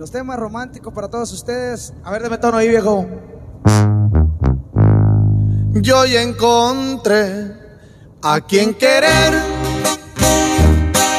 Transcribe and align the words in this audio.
los 0.00 0.10
temas 0.10 0.38
románticos 0.38 0.94
para 0.94 1.08
todos 1.08 1.30
ustedes. 1.30 1.92
A 2.02 2.10
ver, 2.10 2.22
deme 2.22 2.38
tono 2.38 2.56
ahí, 2.56 2.70
viejo. 2.70 3.06
Yo 5.74 6.06
ya 6.06 6.22
encontré 6.22 7.54
a 8.22 8.40
quien 8.40 8.72
querer 8.72 9.34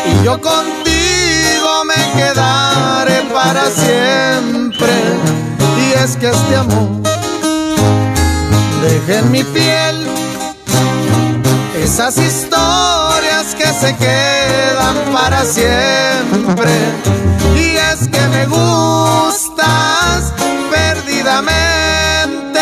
y 0.07 0.25
yo 0.25 0.41
contigo 0.41 1.85
me 1.85 2.19
quedaré 2.19 3.21
para 3.31 3.69
siempre. 3.69 4.89
Y 5.77 6.03
es 6.03 6.17
que 6.17 6.29
este 6.29 6.55
amor 6.55 6.89
deja 8.81 9.19
en 9.19 9.31
mi 9.31 9.43
piel 9.43 10.07
esas 11.83 12.17
historias 12.17 13.53
que 13.53 13.67
se 13.67 13.95
quedan 13.95 15.13
para 15.13 15.45
siempre. 15.45 16.71
Que 18.11 18.27
me 18.27 18.45
gustas 18.45 20.33
perdidamente, 20.71 22.59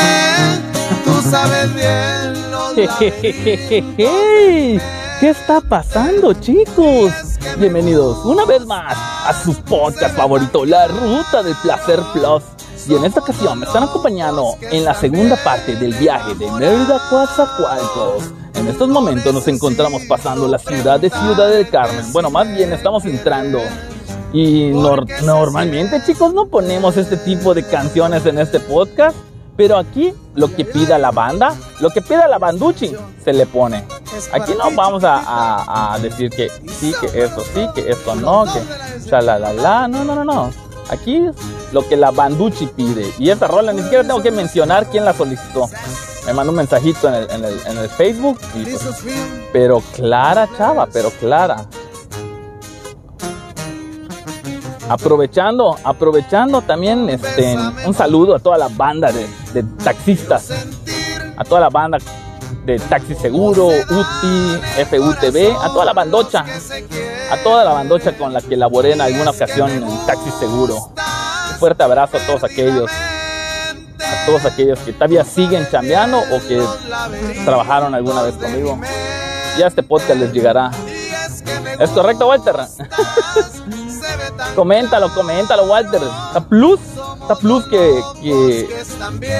tú 1.03 1.21
sabes 1.29 1.73
bien 1.73 2.51
los 2.51 2.73
¿Qué 5.19 5.29
está 5.29 5.59
pasando, 5.59 6.33
chicos? 6.33 7.11
Bienvenidos 7.57 8.23
una 8.23 8.45
vez 8.45 8.65
más 8.65 8.95
a 8.97 9.33
su 9.43 9.53
podcast 9.63 10.15
favorito, 10.15 10.65
La 10.65 10.87
Ruta 10.87 11.43
del 11.43 11.55
Placer 11.61 11.99
Plus. 12.13 12.43
Y 12.87 12.95
en 12.95 13.03
esta 13.03 13.19
ocasión 13.19 13.59
me 13.59 13.65
están 13.65 13.83
acompañando 13.83 14.55
en 14.61 14.85
la 14.85 14.93
segunda 14.93 15.35
parte 15.43 15.75
del 15.75 15.93
viaje 15.93 16.33
de 16.35 16.49
Mérida 16.51 16.95
a 16.95 17.09
Coatzacoalcos. 17.09 18.31
En 18.55 18.67
estos 18.67 18.89
momentos 18.89 19.33
nos 19.33 19.47
encontramos 19.47 20.03
pasando 20.07 20.47
la 20.47 20.57
ciudad 20.57 20.99
de 20.99 21.09
Ciudad 21.09 21.49
del 21.49 21.69
Carmen. 21.69 22.11
Bueno, 22.11 22.29
más 22.29 22.47
bien 22.47 22.71
estamos 22.71 23.05
entrando. 23.05 23.59
Y 24.33 24.71
normalmente, 24.71 26.01
chicos, 26.05 26.33
no 26.33 26.45
ponemos 26.47 26.97
este 26.97 27.17
tipo 27.17 27.53
de 27.53 27.63
canciones 27.63 28.25
en 28.25 28.39
este 28.39 28.59
podcast. 28.59 29.15
Pero 29.57 29.77
aquí 29.77 30.13
lo 30.35 30.55
que 30.55 30.63
pida 30.63 30.97
la 30.97 31.11
banda, 31.11 31.53
lo 31.81 31.89
que 31.89 32.01
pida 32.01 32.29
la 32.29 32.37
banduchi, 32.37 32.95
se 33.21 33.33
le 33.33 33.45
pone. 33.45 33.83
Aquí 34.31 34.53
no 34.57 34.71
vamos 34.71 35.03
a, 35.05 35.97
decir 36.01 36.29
que 36.29 36.49
sí, 36.79 36.93
que 37.01 37.07
esto 37.23 37.41
sí, 37.53 37.67
que 37.75 37.91
esto 37.91 38.15
no, 38.15 38.45
que 38.45 39.21
la 39.21 39.87
No, 39.89 40.05
no, 40.05 40.15
no, 40.15 40.23
no. 40.23 40.49
Aquí 40.89 41.21
lo 41.73 41.85
que 41.87 41.97
la 41.97 42.11
banduchi 42.11 42.67
pide. 42.67 43.11
Y 43.19 43.29
esta 43.29 43.47
rola 43.47 43.73
ni 43.73 43.81
siquiera 43.81 44.05
tengo 44.05 44.23
que 44.23 44.31
mencionar 44.31 44.87
quién 44.89 45.03
la 45.03 45.13
solicitó. 45.13 45.69
Me 46.25 46.33
mandó 46.33 46.51
un 46.51 46.57
mensajito 46.57 47.13
en 47.13 47.43
el, 47.43 47.89
Facebook. 47.89 48.39
Pues, 48.53 49.03
pero 49.51 49.81
clara, 49.93 50.47
chava, 50.57 50.87
pero 50.87 51.11
clara. 51.11 51.65
Aprovechando, 54.89 55.77
aprovechando 55.83 56.63
también 56.63 57.07
este, 57.09 57.55
un 57.85 57.93
saludo 57.93 58.35
a 58.35 58.39
toda 58.39 58.57
la 58.57 58.69
banda 58.69 59.11
de, 59.11 59.63
taxistas, 59.83 60.49
a 61.37 61.43
toda 61.43 61.61
la 61.61 61.69
banda 61.69 61.99
de 62.65 62.79
Taxi 62.79 63.13
Seguro, 63.13 63.67
UTI, 63.67 64.85
FUTV, 64.85 65.55
a 65.61 65.71
toda 65.71 65.85
la 65.85 65.93
bandocha, 65.93 66.43
a 67.31 67.37
toda 67.43 67.63
la 67.63 67.73
bandocha 67.73 68.17
con 68.17 68.33
la 68.33 68.41
que 68.41 68.57
laboré 68.57 68.93
en 68.93 69.01
alguna 69.01 69.29
ocasión 69.29 69.69
en 69.69 70.05
Taxi 70.07 70.31
Seguro. 70.39 70.75
Un 70.75 71.59
fuerte 71.59 71.83
abrazo 71.83 72.17
a 72.17 72.21
todos 72.21 72.43
aquellos, 72.43 72.89
a 72.89 74.25
todos 74.25 74.43
aquellos 74.45 74.79
que 74.79 74.93
todavía 74.93 75.23
siguen 75.23 75.67
chambeando 75.69 76.17
o 76.17 76.39
que 76.47 76.63
trabajaron 77.45 77.93
alguna 77.93 78.23
vez 78.23 78.33
conmigo. 78.35 78.79
Ya 79.55 79.67
este 79.67 79.83
podcast 79.83 80.19
les 80.19 80.33
llegará. 80.33 80.71
¿Es 81.79 81.91
correcto, 81.91 82.27
Walter? 82.27 82.55
coméntalo, 84.55 85.13
coméntalo, 85.13 85.63
Walter. 85.63 86.01
Está 86.27 86.41
plus, 86.41 86.79
está 87.21 87.35
plus 87.35 87.63
que, 87.65 88.01
que 88.21 88.81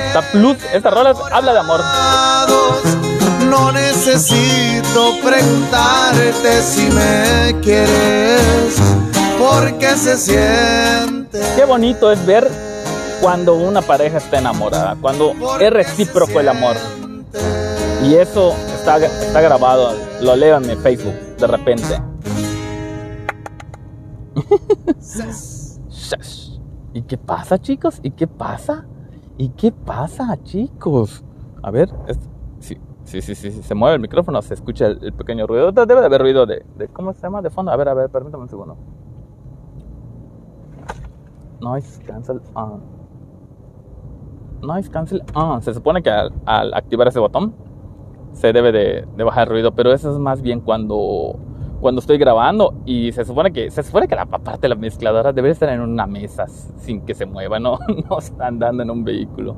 está 0.07 0.21
plus. 0.31 0.57
Esta 0.73 0.89
rola 0.89 1.13
habla 1.31 1.53
de 1.53 1.59
amor. 1.59 1.81
No 3.49 3.71
necesito 3.71 5.15
preguntarte 5.23 6.61
si 6.61 6.89
me 6.89 7.59
quieres, 7.61 8.79
porque 9.39 9.97
se 9.97 10.17
siente. 10.17 11.41
Qué 11.55 11.65
bonito 11.65 12.11
es 12.11 12.23
ver 12.25 12.49
cuando 13.21 13.55
una 13.55 13.81
pareja 13.81 14.17
está 14.17 14.37
enamorada, 14.37 14.95
cuando 15.01 15.33
es 15.59 15.71
recíproco 15.71 16.39
el 16.39 16.49
amor. 16.49 16.75
Y 18.03 18.15
eso 18.15 18.55
está, 18.75 18.97
está 18.97 19.41
grabado, 19.41 19.95
lo 20.21 20.35
leo 20.35 20.57
en 20.57 20.67
mi 20.67 20.75
Facebook 20.75 21.15
de 21.37 21.47
repente. 21.47 22.08
¿Y 26.93 27.03
qué 27.03 27.17
pasa, 27.17 27.57
chicos? 27.59 27.99
¿Y 28.03 28.11
qué 28.11 28.27
pasa? 28.27 28.85
¿Y 29.37 29.49
qué 29.49 29.71
pasa, 29.71 30.37
chicos? 30.43 31.23
A 31.61 31.71
ver, 31.71 31.89
sí, 32.59 32.77
sí, 33.03 33.21
sí, 33.21 33.35
sí, 33.35 33.51
se 33.51 33.75
mueve 33.75 33.95
el 33.95 34.01
micrófono, 34.01 34.41
se 34.41 34.53
escucha 34.53 34.87
el, 34.87 35.13
pequeño 35.13 35.45
ruido. 35.47 35.71
Debe 35.71 35.99
de 35.99 36.05
haber 36.05 36.21
ruido 36.21 36.45
de, 36.45 36.63
¿Cómo 36.93 37.13
se 37.13 37.21
llama? 37.21 37.41
De 37.41 37.49
fondo. 37.49 37.71
A 37.71 37.75
ver, 37.75 37.89
a 37.89 37.93
ver, 37.93 38.09
permítame 38.09 38.43
un 38.43 38.49
segundo. 38.49 38.77
Noise 41.61 42.03
cancel 42.05 42.41
on. 42.53 42.81
Noise 44.61 44.89
cancel 44.89 45.23
on. 45.35 45.61
Se 45.61 45.73
supone 45.73 46.01
que 46.01 46.09
al, 46.09 46.73
activar 46.73 47.07
ese 47.07 47.19
botón 47.19 47.53
se 48.33 48.53
debe 48.53 48.71
de, 48.71 49.07
de 49.15 49.23
bajar 49.23 49.47
el 49.47 49.53
ruido, 49.53 49.73
pero 49.73 49.91
eso 49.91 50.11
es 50.11 50.17
más 50.17 50.41
bien 50.41 50.61
cuando 50.61 51.37
cuando 51.79 51.99
estoy 51.99 52.17
grabando 52.17 52.73
y 52.85 53.11
se 53.11 53.23
supone 53.25 53.51
que 53.51 53.71
se 53.71 53.83
supone 53.83 54.07
que 54.07 54.15
la 54.15 54.25
parte 54.25 54.61
de 54.61 54.69
la 54.69 54.75
mezcladora 54.75 55.31
debe 55.31 55.49
estar 55.49 55.69
en 55.69 55.81
una 55.81 56.05
mesa 56.05 56.47
sin 56.47 57.05
que 57.05 57.13
se 57.13 57.25
mueva, 57.25 57.59
no, 57.59 57.79
no 58.09 58.19
está 58.19 58.47
andando 58.47 58.83
en 58.83 58.91
un 58.91 59.03
vehículo. 59.03 59.55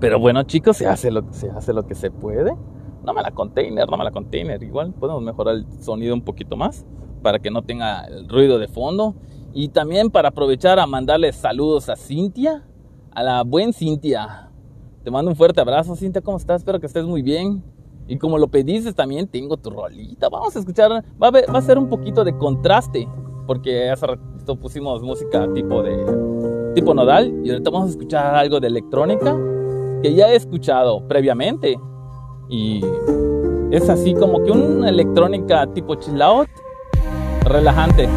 Pero 0.00 0.18
bueno, 0.18 0.42
chicos, 0.42 0.76
se 0.76 0.86
hace 0.86 1.10
lo 1.10 1.32
se 1.32 1.50
hace 1.50 1.72
lo 1.72 1.86
que 1.86 1.94
se 1.94 2.10
puede. 2.10 2.56
No 3.04 3.12
me 3.14 3.22
la 3.22 3.30
container, 3.30 3.88
no 3.88 3.96
me 3.96 4.04
la 4.04 4.10
container. 4.10 4.62
Igual 4.62 4.92
podemos 4.94 5.22
mejorar 5.22 5.56
el 5.56 5.66
sonido 5.80 6.14
un 6.14 6.22
poquito 6.22 6.56
más 6.56 6.84
para 7.22 7.38
que 7.38 7.50
no 7.50 7.62
tenga 7.62 8.04
el 8.04 8.28
ruido 8.28 8.58
de 8.58 8.68
fondo 8.68 9.14
y 9.54 9.68
también 9.68 10.10
para 10.10 10.30
aprovechar 10.30 10.78
a 10.80 10.86
mandarle 10.86 11.32
saludos 11.32 11.88
a 11.88 11.96
Cintia, 11.96 12.64
a 13.12 13.22
la 13.22 13.42
buen 13.42 13.72
Cintia. 13.72 14.50
Te 15.04 15.10
mando 15.10 15.30
un 15.30 15.36
fuerte 15.36 15.60
abrazo, 15.60 15.94
Cintia, 15.96 16.22
¿cómo 16.22 16.36
estás? 16.36 16.62
Espero 16.62 16.80
que 16.80 16.86
estés 16.86 17.04
muy 17.04 17.22
bien. 17.22 17.62
Y 18.08 18.18
como 18.18 18.38
lo 18.38 18.48
pediste 18.48 18.92
también 18.92 19.26
tengo 19.28 19.56
tu 19.56 19.70
rolita. 19.70 20.28
Vamos 20.28 20.54
a 20.56 20.58
escuchar, 20.58 21.04
va 21.22 21.30
a, 21.58 21.62
ser 21.62 21.78
un 21.78 21.88
poquito 21.88 22.24
de 22.24 22.36
contraste, 22.36 23.08
porque 23.46 23.90
hace 23.90 24.06
rato 24.06 24.56
pusimos 24.56 25.02
música 25.02 25.48
tipo 25.54 25.82
de 25.82 25.96
tipo 26.74 26.94
nodal 26.94 27.32
y 27.44 27.50
ahorita 27.50 27.70
vamos 27.70 27.88
a 27.88 27.90
escuchar 27.90 28.34
algo 28.34 28.58
de 28.58 28.66
electrónica 28.66 29.36
que 30.02 30.14
ya 30.14 30.30
he 30.30 30.36
escuchado 30.36 31.06
previamente. 31.06 31.78
Y 32.48 32.84
es 33.70 33.88
así 33.88 34.14
como 34.14 34.42
que 34.44 34.50
una 34.50 34.88
electrónica 34.88 35.66
tipo 35.68 35.94
chill 35.94 36.20
out, 36.20 36.48
relajante, 37.44 38.08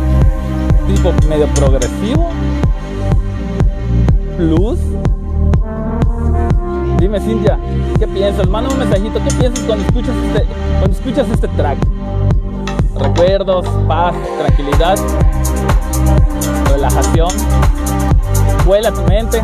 tipo 0.88 1.12
medio 1.30 1.48
progresivo, 1.56 2.30
plus. 4.38 4.80
Dime, 7.00 7.20
Cintia, 7.20 7.60
¿qué 7.98 8.08
piensas? 8.08 8.48
Manda 8.48 8.72
un 8.72 8.80
mensajito. 8.80 9.20
¿Qué 9.24 9.36
piensas 9.36 9.64
cuando 9.66 9.86
escuchas 9.86 10.16
este, 10.28 10.46
cuando 10.80 10.98
escuchas 10.98 11.30
este 11.30 11.48
track? 11.50 11.78
Recuerdos, 12.96 13.66
paz, 13.88 14.16
tranquilidad, 14.40 14.98
relajación. 16.72 17.30
Vuela 18.66 18.92
tu 18.92 19.02
mente. 19.04 19.42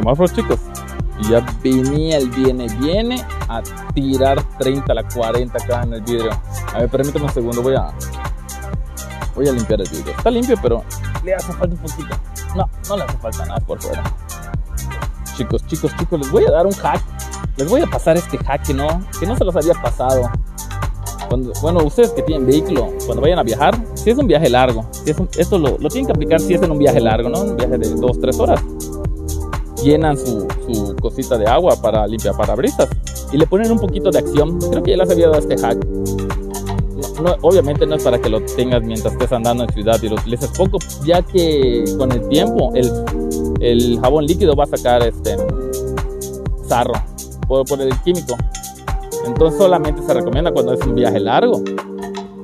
Pararnos 0.00 0.16
en 0.16 0.28
un 0.28 0.28
semáforo, 0.28 0.28
chicos. 0.28 0.60
Y 1.20 1.30
ya 1.30 1.46
venía 1.62 2.18
el 2.18 2.30
viene, 2.30 2.66
viene 2.78 3.24
a 3.48 3.62
tirar 3.94 4.42
30 4.58 4.90
a 4.90 4.94
la 4.94 5.08
40 5.08 5.58
acá 5.58 5.82
en 5.82 5.94
el 5.94 6.00
vidrio. 6.02 6.30
A 6.74 6.78
ver, 6.80 6.88
permítame 6.88 7.26
un 7.26 7.32
segundo, 7.32 7.62
voy 7.62 7.76
a 7.76 7.92
voy 9.34 9.48
a 9.48 9.52
limpiar 9.52 9.80
el 9.80 9.88
vidrio. 9.88 10.14
Está 10.16 10.30
limpio, 10.30 10.56
pero 10.60 10.84
le 11.24 11.34
hace 11.34 11.52
falta 11.52 11.74
un 11.74 11.78
poquito. 11.78 12.16
No, 12.56 12.68
no 12.88 12.96
le 12.96 13.04
hace 13.04 13.18
falta 13.18 13.46
nada 13.46 13.60
por 13.60 13.80
fuera. 13.80 14.02
Chicos, 15.36 15.66
chicos, 15.66 15.92
chicos, 15.98 16.20
les 16.20 16.30
voy 16.30 16.44
a 16.44 16.50
dar 16.50 16.66
un 16.66 16.72
hack. 16.72 17.02
Les 17.56 17.68
voy 17.68 17.82
a 17.82 17.86
pasar 17.86 18.16
este 18.16 18.38
hack 18.38 18.66
que 18.66 18.74
no, 18.74 19.02
que 19.18 19.26
no 19.26 19.36
se 19.36 19.44
los 19.44 19.54
había 19.54 19.74
pasado. 19.74 20.30
Cuando, 21.28 21.52
bueno, 21.62 21.82
ustedes 21.84 22.10
que 22.10 22.22
tienen 22.22 22.46
vehículo, 22.46 22.90
cuando 23.06 23.22
vayan 23.22 23.38
a 23.38 23.42
viajar, 23.42 23.74
si 23.94 24.10
es 24.10 24.18
un 24.18 24.26
viaje 24.26 24.50
largo, 24.50 24.86
esto 25.38 25.58
lo, 25.58 25.78
lo, 25.78 25.88
tienen 25.88 26.06
que 26.06 26.12
aplicar 26.12 26.40
si 26.40 26.54
es 26.54 26.62
en 26.62 26.70
un 26.70 26.78
viaje 26.78 27.00
largo, 27.00 27.30
¿no? 27.30 27.40
Un 27.40 27.56
viaje 27.56 27.78
de 27.78 27.94
2-3 27.94 28.38
horas 28.38 28.62
llenan 29.82 30.16
su, 30.16 30.46
cosita 31.00 31.36
de 31.36 31.46
agua 31.46 31.76
para 31.80 32.06
limpiar 32.06 32.36
parabrisas 32.36 32.88
y 33.32 33.36
le 33.36 33.46
ponen 33.46 33.70
un 33.72 33.78
poquito 33.78 34.10
de 34.10 34.18
acción. 34.18 34.58
Creo 34.58 34.82
que 34.82 34.92
ya 34.92 34.96
les 34.98 35.10
había 35.10 35.28
dado 35.28 35.40
este 35.40 35.56
hack. 35.58 35.84
no, 37.22 37.36
obviamente 37.42 37.86
no 37.86 37.96
es 37.96 38.04
para 38.04 38.18
que 38.20 38.28
lo 38.28 38.40
tengas 38.42 38.82
mientras 38.82 39.12
estés 39.12 39.32
andando 39.32 39.64
en 39.64 39.72
ciudad 39.72 40.00
y 40.02 40.08
lo 40.08 40.14
utilices 40.14 40.50
poco, 40.56 40.78
ya 41.04 41.22
que 41.22 41.84
con 41.98 42.12
el 42.12 42.28
tiempo 42.28 42.72
el, 42.74 42.90
el 43.60 44.00
jabón 44.00 44.26
líquido 44.26 44.54
va 44.54 44.64
a 44.64 44.68
sacar 44.68 45.02
este 45.02 45.36
sarro 46.66 46.94
por, 47.48 47.66
por 47.66 47.80
el 47.80 47.94
químico. 48.02 48.36
Entonces 49.26 49.58
solamente 49.58 50.02
se 50.02 50.14
recomienda 50.14 50.52
cuando 50.52 50.72
es 50.72 50.84
un 50.86 50.94
viaje 50.94 51.20
largo 51.20 51.62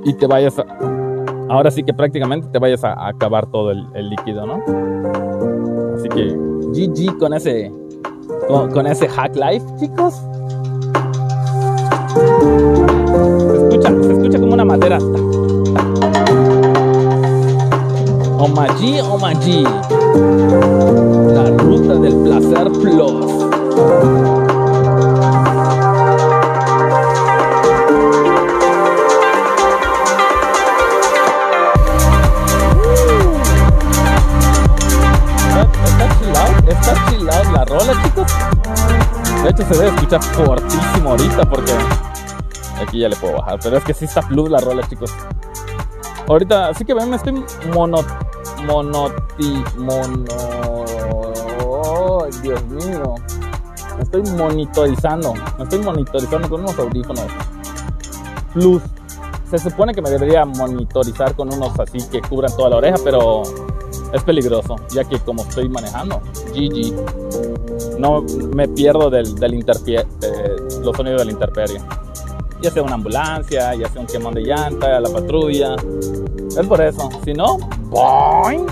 y 0.04 0.14
te 0.14 0.26
vayas 0.26 0.58
a, 0.58 0.66
ahora 1.48 1.70
sí 1.70 1.82
que 1.82 1.92
prácticamente 1.92 2.48
te 2.48 2.58
vayas 2.58 2.84
a, 2.84 3.08
acabar 3.08 3.50
todo 3.50 3.70
el, 3.70 3.86
el, 3.94 4.10
líquido, 4.10 4.46
¿no? 4.46 4.62
Así 5.96 6.08
que 6.08 6.47
GG 6.78 7.18
con 7.18 7.34
ese 7.34 7.72
con, 8.46 8.86
ese 8.86 9.08
hack 9.08 9.34
life, 9.34 9.64
chicos. 9.78 10.14
Se 12.14 13.56
escucha, 13.56 13.88
se 13.88 14.12
escucha 14.12 14.38
como 14.38 14.54
una 14.54 14.64
madera. 14.64 14.98
Omaji, 18.38 19.00
Omaji. 19.00 19.64
La 21.34 21.50
ruta 21.58 21.94
del 21.96 22.16
placer 22.16 22.70
plus. 22.80 24.37
Escuchar 40.08 40.22
fortísimo 40.34 41.10
ahorita 41.10 41.48
porque 41.48 41.72
aquí 42.80 43.00
ya 43.00 43.08
le 43.08 43.16
puedo 43.16 43.34
bajar. 43.34 43.58
Pero 43.62 43.76
es 43.76 43.84
que 43.84 43.94
sí 43.94 44.06
está 44.06 44.22
plus 44.22 44.50
la 44.50 44.58
rola, 44.58 44.86
chicos. 44.88 45.12
Ahorita, 46.26 46.68
así 46.68 46.84
que 46.84 46.94
me 46.94 47.16
estoy 47.16 47.44
mono. 47.72 47.98
Monoti. 48.66 49.62
Mono. 49.76 50.24
Oh, 51.64 52.26
Dios 52.42 52.64
mío. 52.64 53.14
Me 53.96 54.02
estoy 54.02 54.22
monitorizando. 54.36 55.34
Me 55.56 55.64
estoy 55.64 55.80
monitorizando 55.80 56.48
con 56.48 56.60
unos 56.60 56.78
audífonos. 56.78 57.26
Plus. 58.54 58.82
Se 59.50 59.58
supone 59.58 59.94
que 59.94 60.02
me 60.02 60.10
debería 60.10 60.44
monitorizar 60.44 61.34
con 61.34 61.52
unos 61.52 61.78
así 61.80 61.98
que 62.10 62.20
cubran 62.20 62.54
toda 62.54 62.68
la 62.68 62.76
oreja, 62.76 62.96
pero 63.02 63.42
es 64.12 64.22
peligroso, 64.22 64.76
ya 64.90 65.04
que 65.04 65.18
como 65.20 65.42
estoy 65.42 65.70
manejando, 65.70 66.20
GG, 66.54 67.47
no 67.98 68.24
me 68.54 68.68
pierdo 68.68 69.10
del, 69.10 69.34
del 69.34 69.54
interpie, 69.54 70.00
eh, 70.00 70.56
los 70.82 70.96
sonidos 70.96 71.20
del 71.20 71.30
interperio. 71.30 71.80
Ya 72.60 72.70
sea 72.70 72.82
una 72.82 72.94
ambulancia, 72.94 73.74
ya 73.74 73.88
sea 73.88 74.00
un 74.00 74.06
quemón 74.06 74.34
de 74.34 74.42
llanta, 74.42 75.00
la 75.00 75.08
patrulla. 75.08 75.76
Es 75.76 76.66
por 76.66 76.80
eso. 76.80 77.08
Si 77.24 77.32
no, 77.32 77.58
¡boing! 77.90 78.66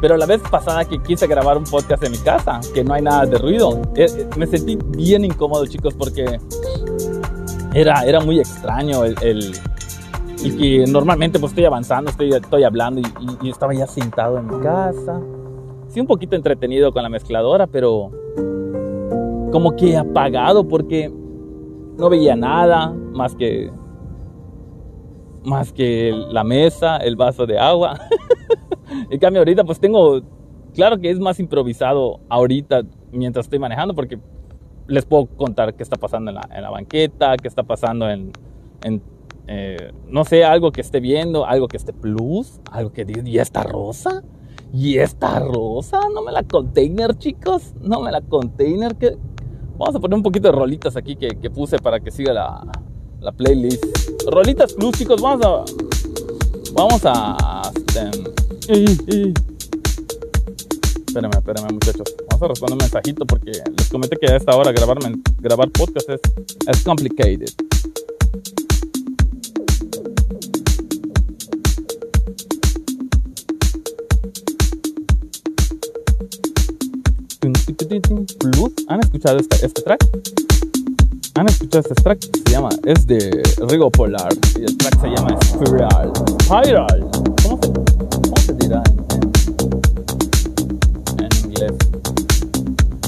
Pero 0.00 0.16
la 0.16 0.26
vez 0.26 0.40
pasada 0.50 0.84
que 0.84 1.00
quise 1.02 1.26
grabar 1.26 1.56
un 1.56 1.64
podcast 1.64 2.02
en 2.04 2.12
mi 2.12 2.18
casa, 2.18 2.60
que 2.72 2.84
no 2.84 2.94
hay 2.94 3.02
nada 3.02 3.26
de 3.26 3.38
ruido, 3.38 3.80
eh, 3.96 4.28
me 4.36 4.46
sentí 4.46 4.78
bien 4.96 5.24
incómodo, 5.24 5.66
chicos, 5.66 5.94
porque 5.94 6.38
era, 7.74 8.04
era 8.04 8.20
muy 8.20 8.38
extraño 8.38 9.04
el, 9.04 9.16
el 9.22 9.52
que 10.56 10.84
normalmente 10.88 11.38
pues 11.38 11.50
estoy 11.50 11.64
avanzando, 11.64 12.10
estoy, 12.10 12.32
estoy 12.32 12.62
hablando 12.62 13.00
y, 13.00 13.04
y, 13.04 13.46
y, 13.46 13.50
estaba 13.50 13.74
ya 13.74 13.86
sentado 13.86 14.38
en 14.38 14.46
mi 14.46 14.60
casa. 14.62 15.20
Sí, 15.88 16.00
un 16.00 16.06
poquito 16.06 16.36
entretenido 16.36 16.92
con 16.92 17.02
la 17.02 17.08
mezcladora, 17.08 17.66
pero 17.66 18.10
como 19.50 19.76
que 19.76 19.96
apagado 19.96 20.66
porque 20.66 21.12
no 21.96 22.08
veía 22.08 22.36
nada 22.36 22.92
más 23.12 23.34
que 23.34 23.70
más 25.44 25.72
que 25.72 26.12
la 26.30 26.44
mesa, 26.44 26.98
el 26.98 27.16
vaso 27.16 27.46
de 27.46 27.58
agua. 27.58 27.98
en 29.10 29.18
cambio 29.18 29.40
ahorita 29.40 29.64
pues 29.64 29.80
tengo, 29.80 30.20
claro 30.74 30.98
que 30.98 31.10
es 31.10 31.18
más 31.18 31.40
improvisado 31.40 32.20
ahorita 32.28 32.82
mientras 33.12 33.46
estoy 33.46 33.58
manejando 33.58 33.94
porque 33.94 34.18
les 34.86 35.04
puedo 35.04 35.26
contar 35.26 35.74
qué 35.74 35.82
está 35.82 35.96
pasando 35.96 36.30
en 36.30 36.36
la, 36.36 36.48
en 36.54 36.62
la 36.62 36.70
banqueta, 36.70 37.36
qué 37.36 37.48
está 37.48 37.62
pasando 37.62 38.08
en, 38.08 38.32
en 38.82 39.02
eh, 39.50 39.92
no 40.06 40.24
sé, 40.26 40.44
algo 40.44 40.72
que 40.72 40.82
esté 40.82 41.00
viendo, 41.00 41.46
algo 41.46 41.68
que 41.68 41.78
esté 41.78 41.94
plus, 41.94 42.60
algo 42.70 42.92
que 42.92 43.06
diga, 43.06 43.22
¿y 43.26 43.38
esta 43.38 43.62
rosa? 43.62 44.22
¿Y 44.74 44.98
esta 44.98 45.38
rosa? 45.40 46.00
No 46.14 46.22
me 46.22 46.32
la 46.32 46.42
container, 46.42 47.16
chicos, 47.16 47.74
no 47.80 48.02
me 48.02 48.12
la 48.12 48.20
container. 48.20 48.94
que 48.96 49.16
Vamos 49.78 49.94
a 49.94 50.00
poner 50.00 50.16
un 50.16 50.24
poquito 50.24 50.48
de 50.48 50.52
rolitas 50.52 50.96
aquí 50.96 51.14
que, 51.14 51.28
que 51.28 51.50
puse 51.50 51.78
para 51.78 52.00
que 52.00 52.10
siga 52.10 52.32
la, 52.32 52.66
la, 53.20 53.30
playlist. 53.30 53.84
Rolitas 54.26 54.72
plus, 54.72 54.98
chicos, 54.98 55.22
vamos 55.22 55.46
a... 55.46 55.64
Vamos 56.72 57.00
a... 57.04 57.62
Espérame, 61.06 61.30
espérame, 61.32 61.72
muchachos. 61.72 62.16
Vamos 62.28 62.42
a 62.42 62.48
responder 62.48 62.72
un 62.72 62.78
mensajito 62.78 63.24
porque 63.24 63.52
les 63.52 63.88
comenté 63.88 64.16
que 64.16 64.26
a 64.26 64.36
esta 64.36 64.56
hora 64.56 64.72
grabar, 64.72 64.98
grabar 65.38 65.70
podcast 65.70 66.10
es, 66.10 66.20
es 66.66 66.82
complicated. 66.82 67.48
Plus. 77.74 78.72
¿Han 78.88 79.00
escuchado 79.00 79.38
este, 79.38 79.66
este, 79.66 79.82
track? 79.82 80.08
¿Han 81.34 81.48
escuchado 81.48 81.80
este 81.80 82.02
track? 82.02 82.18
Se 82.46 82.52
llama, 82.52 82.70
es 82.86 83.06
de 83.06 83.42
Rigo 83.68 83.90
Polar 83.90 84.32
y 84.58 84.64
el 84.64 84.76
track 84.78 85.00
se 85.00 85.08
llama 85.08 85.38
Spiral. 85.42 86.12
Spiral. 86.42 87.10
¿Cómo 87.42 87.60
se, 87.62 87.72
cómo 87.72 88.36
se 88.46 88.54
dirá 88.54 88.82
en, 91.18 91.24
en, 91.24 91.28
inglés? 91.44 91.72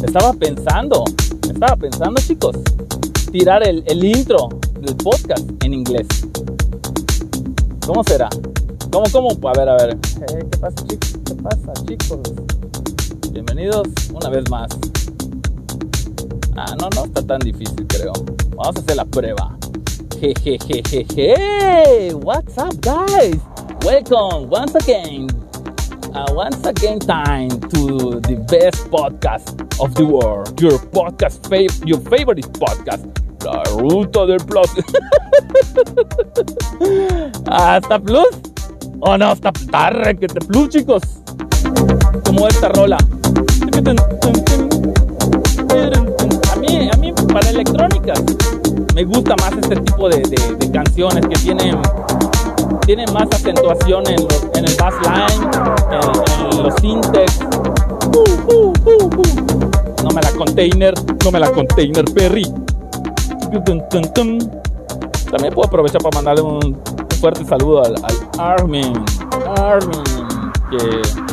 Estaba 0.02 0.34
pensando, 0.34 1.04
estaba 1.48 1.76
pensando, 1.76 2.20
chicos, 2.20 2.56
tirar 3.32 3.66
el, 3.66 3.82
el 3.86 4.04
intro 4.04 4.50
del 4.78 4.94
podcast 4.96 5.48
en 5.64 5.72
inglés. 5.72 6.06
¿Cómo 7.86 8.04
será? 8.04 8.28
¿Cómo, 8.92 9.06
cómo? 9.10 9.48
A 9.48 9.58
ver, 9.58 9.68
a 9.70 9.76
ver. 9.76 9.90
Eh, 9.92 10.46
¿Qué 10.50 10.58
pasa, 10.58 10.86
chicos? 10.86 11.12
¿Qué 11.24 11.34
pasa, 11.36 11.72
chicos? 11.86 12.20
Bienvenidos 13.42 13.88
una 14.12 14.28
vez 14.28 14.50
más. 14.50 14.68
Ah, 16.58 16.76
no, 16.78 16.90
no 16.94 17.06
está 17.06 17.26
tan 17.26 17.38
difícil, 17.38 17.86
creo. 17.86 18.12
Vamos 18.50 18.76
a 18.76 18.80
hacer 18.80 18.96
la 18.96 19.06
prueba. 19.06 19.56
Jejejejeje. 20.20 22.12
What's 22.16 22.58
up, 22.58 22.78
guys? 22.82 23.38
Welcome 23.82 24.50
once 24.50 24.74
again. 24.74 25.26
Uh, 26.12 26.26
once 26.34 26.62
again, 26.66 26.98
time 26.98 27.48
to 27.70 28.20
the 28.20 28.36
best 28.50 28.90
podcast 28.90 29.58
of 29.80 29.94
the 29.94 30.04
world. 30.04 30.60
Your 30.60 30.78
podcast, 30.92 31.40
fav 31.48 31.70
your 31.86 32.00
favorite 32.10 32.46
podcast. 32.60 33.06
La 33.42 33.62
ruta 33.72 34.26
del 34.26 34.40
plus. 34.40 34.68
¿Hasta 37.46 37.98
plus? 37.98 38.28
Oh, 39.00 39.16
no, 39.16 39.30
hasta 39.30 39.50
tarde 39.70 40.18
que 40.18 40.26
te 40.26 40.40
plus, 40.40 40.68
chicos. 40.68 41.00
Como 42.26 42.46
esta 42.46 42.68
rola. 42.68 42.98
A 46.50 46.56
mí, 46.56 46.90
a 46.92 46.96
mí 46.96 47.12
para 47.32 47.50
electrónica 47.50 48.14
me 48.94 49.04
gusta 49.04 49.34
más 49.36 49.52
este 49.52 49.76
tipo 49.76 50.08
de, 50.08 50.22
canciones 50.72 51.26
que 51.26 51.36
tienen, 51.36 51.80
tienen 52.86 53.12
más 53.12 53.28
acentuación 53.32 54.06
en, 54.08 54.22
los, 54.22 54.42
el 54.54 54.76
bass 54.76 54.94
line, 55.04 55.50
en, 56.50 56.62
los 56.62 56.74
syntax. 56.80 57.40
No 60.02 60.10
me 60.10 60.20
la 60.22 60.30
container, 60.32 60.94
no 61.24 61.30
me 61.30 61.40
la 61.40 61.50
container, 61.50 62.04
Perry. 62.14 62.44
También 65.30 65.54
puedo 65.54 65.66
aprovechar 65.66 66.02
para 66.02 66.16
mandarle 66.16 66.42
un 66.42 66.80
fuerte 67.20 67.44
saludo 67.44 67.84
al, 67.84 67.94
al 68.02 68.16
Armin. 68.38 68.92
Armin, 69.56 70.02
que 70.70 71.29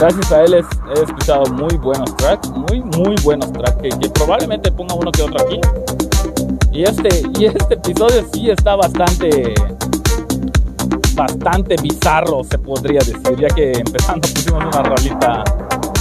gracias 0.00 0.32
a 0.32 0.44
él 0.44 0.54
es, 0.54 0.66
he 0.96 1.02
escuchado 1.02 1.44
muy 1.52 1.76
buenos 1.76 2.16
tracks, 2.16 2.48
muy, 2.48 2.80
muy 2.80 3.14
buenos 3.22 3.52
tracks, 3.52 3.82
que, 3.82 3.90
que, 3.90 4.08
probablemente 4.08 4.72
ponga 4.72 4.94
uno 4.94 5.12
que 5.12 5.22
otro 5.22 5.44
aquí. 5.44 5.60
Y 6.72 6.84
este, 6.84 7.22
y 7.38 7.44
este 7.44 7.74
episodio 7.74 8.24
sí 8.32 8.50
está 8.50 8.76
bastante, 8.76 9.52
bastante 11.14 11.76
bizarro, 11.82 12.42
se 12.44 12.58
podría 12.58 13.00
decir, 13.00 13.36
ya 13.38 13.48
que 13.48 13.72
empezando 13.72 14.26
pusimos 14.28 14.64
una 14.64 14.82
rolita, 14.82 15.44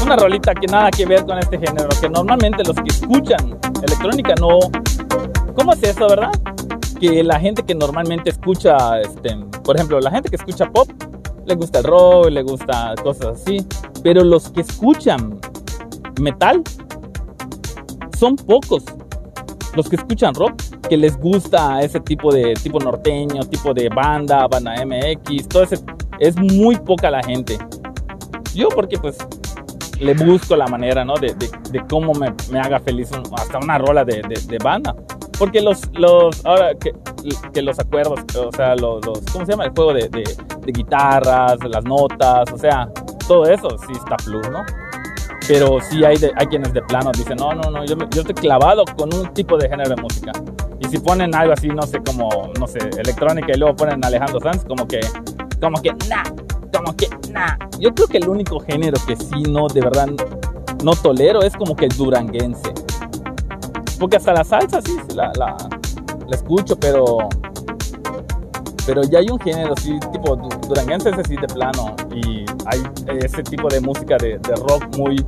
una 0.01 0.15
rolita 0.15 0.53
que 0.55 0.67
nada 0.67 0.89
que 0.91 1.05
ver 1.05 1.25
con 1.25 1.37
este 1.37 1.59
género, 1.59 1.89
que 1.99 2.09
normalmente 2.09 2.63
los 2.63 2.77
que 2.77 2.87
escuchan 2.87 3.59
electrónica 3.83 4.33
no... 4.39 4.59
¿Cómo 5.55 5.73
es 5.73 5.83
eso, 5.83 6.07
verdad? 6.07 6.31
Que 7.01 7.21
la 7.21 7.37
gente 7.37 7.63
que 7.63 7.75
normalmente 7.75 8.29
escucha, 8.29 9.01
este, 9.01 9.35
por 9.65 9.75
ejemplo, 9.75 9.99
la 9.99 10.09
gente 10.09 10.29
que 10.29 10.37
escucha 10.37 10.69
pop, 10.69 10.89
le 11.49 11.55
gusta 11.55 11.79
el 11.79 11.85
rock, 11.85 12.29
le 12.29 12.43
gusta 12.43 12.93
cosas 13.03 13.41
así. 13.41 13.65
Pero 14.03 14.23
los 14.23 14.49
que 14.49 14.61
escuchan 14.61 15.39
metal 16.19 16.63
son 18.17 18.35
pocos. 18.35 18.83
Los 19.75 19.87
que 19.87 19.95
escuchan 19.95 20.33
rock 20.33 20.61
que 20.89 20.97
les 20.97 21.17
gusta 21.17 21.81
ese 21.81 21.99
tipo 21.99 22.33
de 22.33 22.53
tipo 22.55 22.79
norteño, 22.79 23.43
tipo 23.45 23.73
de 23.73 23.89
banda, 23.89 24.47
banda 24.47 24.73
MX, 24.83 25.47
todo 25.47 25.63
ese 25.63 25.77
es 26.19 26.35
muy 26.37 26.75
poca 26.77 27.11
la 27.11 27.23
gente. 27.23 27.57
Yo 28.53 28.69
porque 28.69 28.97
pues 28.97 29.17
le 29.99 30.13
busco 30.13 30.55
la 30.55 30.67
manera, 30.67 31.03
¿no? 31.03 31.15
De, 31.15 31.33
de, 31.33 31.83
cómo 31.89 32.13
me, 32.13 32.33
me, 32.51 32.59
haga 32.59 32.79
feliz 32.79 33.11
hasta 33.33 33.57
una 33.59 33.77
rola 33.77 34.05
de, 34.05 34.21
de, 34.21 34.57
banda. 34.57 34.95
Porque 35.37 35.61
los, 35.61 35.89
los, 35.93 36.45
ahora 36.45 36.73
que, 36.75 36.93
que 37.53 37.61
los 37.61 37.79
acuerdos, 37.79 38.21
o 38.35 38.51
sea, 38.51 38.75
los, 38.75 39.05
los, 39.05 39.19
¿cómo 39.31 39.45
se 39.45 39.51
llama? 39.51 39.65
El 39.65 39.71
juego 39.71 39.93
de, 39.93 40.09
guitarras, 40.67 41.57
las 41.63 41.83
notas, 41.83 42.51
o 42.53 42.57
sea, 42.57 42.89
todo 43.29 43.45
eso 43.45 43.69
sí 43.85 43.93
está 43.93 44.17
plus, 44.17 44.49
¿no? 44.49 44.65
Pero 45.47 45.79
sí 45.79 46.03
hay, 46.03 46.17
hay 46.35 46.47
quienes 46.47 46.73
de 46.73 46.81
plano 46.81 47.11
dicen, 47.15 47.37
no, 47.37 47.53
no, 47.53 47.69
no, 47.69 47.85
yo, 47.85 47.95
yo 48.09 48.21
estoy 48.21 48.33
clavado 48.33 48.83
con 48.97 49.13
un 49.13 49.31
tipo 49.33 49.55
de 49.55 49.69
género 49.69 49.95
de 49.95 50.01
música. 50.01 50.31
Y 50.79 50.87
si 50.87 50.97
ponen 50.97 51.35
algo 51.35 51.53
así, 51.53 51.67
no 51.67 51.83
sé, 51.83 52.01
como, 52.03 52.51
no 52.59 52.65
sé, 52.65 52.79
electrónica 52.97 53.53
y 53.53 53.59
luego 53.59 53.75
ponen 53.75 54.03
Alejandro 54.03 54.39
Sanz, 54.39 54.65
como 54.65 54.87
que, 54.87 54.99
como 55.61 55.79
que, 55.79 55.91
nah, 56.09 56.23
como 56.75 56.95
que, 56.95 57.07
nah. 57.31 57.55
Yo 57.79 57.93
creo 57.93 58.07
que 58.07 58.17
el 58.17 58.27
único 58.27 58.59
género 58.61 58.97
que 59.05 59.15
sí 59.15 59.43
no, 59.47 59.67
de 59.67 59.81
verdad, 59.81 60.07
no 60.83 60.91
tolero 60.93 61.43
es 61.43 61.55
como 61.55 61.75
que 61.75 61.85
el 61.85 61.95
duranguense. 61.95 62.73
Porque 63.99 64.17
hasta 64.17 64.33
la 64.33 64.43
salsa 64.43 64.81
sí, 64.81 64.97
la, 65.13 65.31
la, 65.35 65.55
la 66.27 66.35
escucho, 66.35 66.75
pero 66.79 67.29
pero 68.87 69.03
ya 69.03 69.19
hay 69.19 69.29
un 69.29 69.39
género 69.39 69.73
así, 69.77 69.99
tipo 70.11 70.35
duranguense, 70.67 71.11
ese 71.11 71.23
sí 71.25 71.35
de 71.35 71.47
plano. 71.47 71.95
Y 72.11 72.43
hay 72.69 72.83
ese 73.19 73.43
tipo 73.43 73.67
de 73.67 73.79
música 73.81 74.17
de, 74.17 74.37
rock 74.67 74.97
muy, 74.97 75.25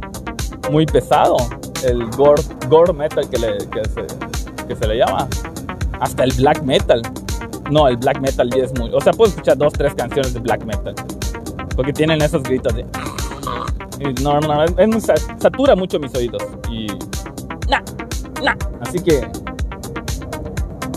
muy 0.71 0.86
pesado. 0.86 1.38
El 1.83 2.10
gore, 2.12 2.41
gore 2.69 2.93
metal 2.93 3.27
que, 3.29 3.38
que, 3.38 3.89
se, 3.89 4.67
que 4.67 4.75
se 4.75 4.88
le 4.88 4.98
llama. 4.98 5.27
Hasta 6.00 6.24
el 6.24 6.31
black 6.33 6.62
metal. 6.63 7.01
No, 7.71 7.88
el 7.88 7.98
black 7.98 8.19
metal 8.19 8.50
ya 8.50 8.65
es 8.65 8.77
muy. 8.77 8.93
O 8.93 9.01
sea, 9.01 9.13
puedo 9.13 9.29
escuchar 9.29 9.57
dos, 9.57 9.74
tres 9.74 9.93
canciones 9.95 10.33
de 10.33 10.39
black 10.39 10.63
metal. 10.65 10.93
Porque 11.75 11.93
tienen 11.93 12.21
esos 12.21 12.43
gritos 12.43 12.75
de. 12.75 12.86
No, 14.21 14.39
no, 14.39 15.00
satura 15.39 15.75
mucho 15.75 16.00
mis 16.00 16.13
oídos. 16.15 16.43
Y. 16.69 16.88
Nah, 17.69 17.81
nah. 18.43 18.55
Así 18.81 19.00
que. 19.00 19.27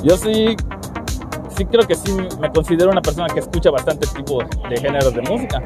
Yo 0.02 0.16
sí. 0.16 0.56
Sí, 1.56 1.64
creo 1.66 1.86
que 1.86 1.94
sí 1.94 2.12
me 2.40 2.50
considero 2.50 2.90
una 2.90 3.00
persona 3.00 3.28
que 3.32 3.38
escucha 3.38 3.70
bastante 3.70 4.08
tipo 4.08 4.42
de 4.68 4.76
géneros 4.76 5.14
de 5.14 5.22
música. 5.22 5.62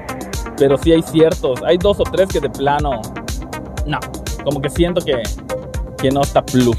Pero 0.59 0.77
sí 0.79 0.93
hay 0.93 1.03
ciertos. 1.03 1.63
Hay 1.65 1.79
dos 1.79 2.01
o 2.01 2.05
tres 2.05 2.29
que 2.29 2.41
de 2.41 2.51
plano. 2.51 3.01
No. 3.87 3.99
Como 4.45 4.61
que 4.61 4.71
siento 4.71 5.01
que. 5.01 5.23
Que 5.99 6.11
no 6.11 6.23
está 6.23 6.45
plus. 6.45 6.77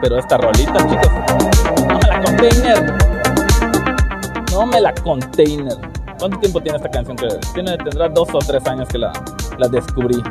Pero 0.00 0.18
esta 0.18 0.36
rolita, 0.36 0.76
chicos. 0.88 1.10
No 1.86 1.98
me 1.98 2.08
la 2.08 2.22
container. 2.22 2.94
No 4.52 4.66
me 4.66 4.80
la 4.80 4.94
container. 4.94 5.76
¿Cuánto 6.18 6.38
tiempo 6.38 6.60
tiene 6.60 6.76
esta 6.76 6.90
canción? 6.90 7.16
Que 7.16 7.28
tiene, 7.52 7.76
tendrá 7.78 8.08
dos 8.08 8.28
o 8.32 8.38
tres 8.38 8.64
años 8.66 8.88
que 8.88 8.98
la, 8.98 9.12
la 9.58 9.68
descubrí. 9.68 10.22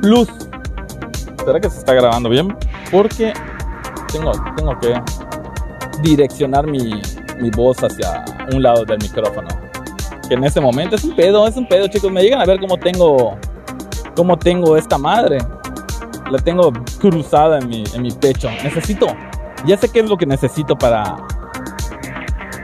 Plus. 0.00 0.28
¿Será 1.44 1.60
que 1.60 1.68
se 1.68 1.78
está 1.78 1.92
grabando 1.94 2.28
bien? 2.28 2.56
Porque 2.90 3.34
tengo, 4.12 4.32
tengo 4.56 4.78
que 4.78 4.94
direccionar 6.00 6.66
mi, 6.66 7.02
mi 7.40 7.50
voz 7.50 7.82
hacia 7.82 8.24
un 8.52 8.62
lado 8.62 8.84
del 8.84 8.98
micrófono. 8.98 9.48
Que 10.28 10.34
en 10.34 10.44
este 10.44 10.60
momento 10.60 10.96
es 10.96 11.04
un 11.04 11.14
pedo, 11.14 11.46
es 11.46 11.56
un 11.56 11.66
pedo, 11.66 11.86
chicos. 11.88 12.10
Me 12.10 12.22
llegan 12.22 12.40
a 12.40 12.46
ver 12.46 12.60
cómo 12.60 12.76
tengo, 12.76 13.36
cómo 14.16 14.38
tengo 14.38 14.76
esta 14.76 14.98
madre. 14.98 15.38
La 16.30 16.38
tengo 16.38 16.72
cruzada 16.98 17.58
en 17.58 17.68
mi, 17.68 17.84
en 17.94 18.02
mi 18.02 18.10
pecho. 18.10 18.50
Necesito, 18.62 19.06
ya 19.66 19.76
sé 19.76 19.88
qué 19.90 20.00
es 20.00 20.08
lo 20.08 20.16
que 20.16 20.26
necesito 20.26 20.76
para, 20.76 21.16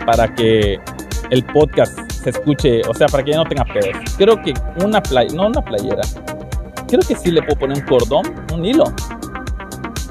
para 0.07 0.35
que 0.35 0.81
el 1.31 1.45
podcast 1.45 1.99
se 2.11 2.31
escuche, 2.31 2.83
o 2.89 2.95
sea, 2.95 3.07
para 3.07 3.23
que 3.23 3.33
ya 3.33 3.39
no 3.39 3.45
tenga 3.45 3.65
pedos. 3.65 3.97
Creo 4.17 4.41
que 4.43 4.53
una 4.85 5.03
playa, 5.03 5.35
no 5.35 5.47
una 5.47 5.63
playera, 5.63 6.03
creo 6.89 7.01
que 7.07 7.15
sí 7.15 7.31
le 7.31 7.43
puedo 7.43 7.59
poner 7.59 7.79
un 7.79 7.85
cordón, 7.87 8.25
un 8.53 8.65
hilo, 8.65 8.85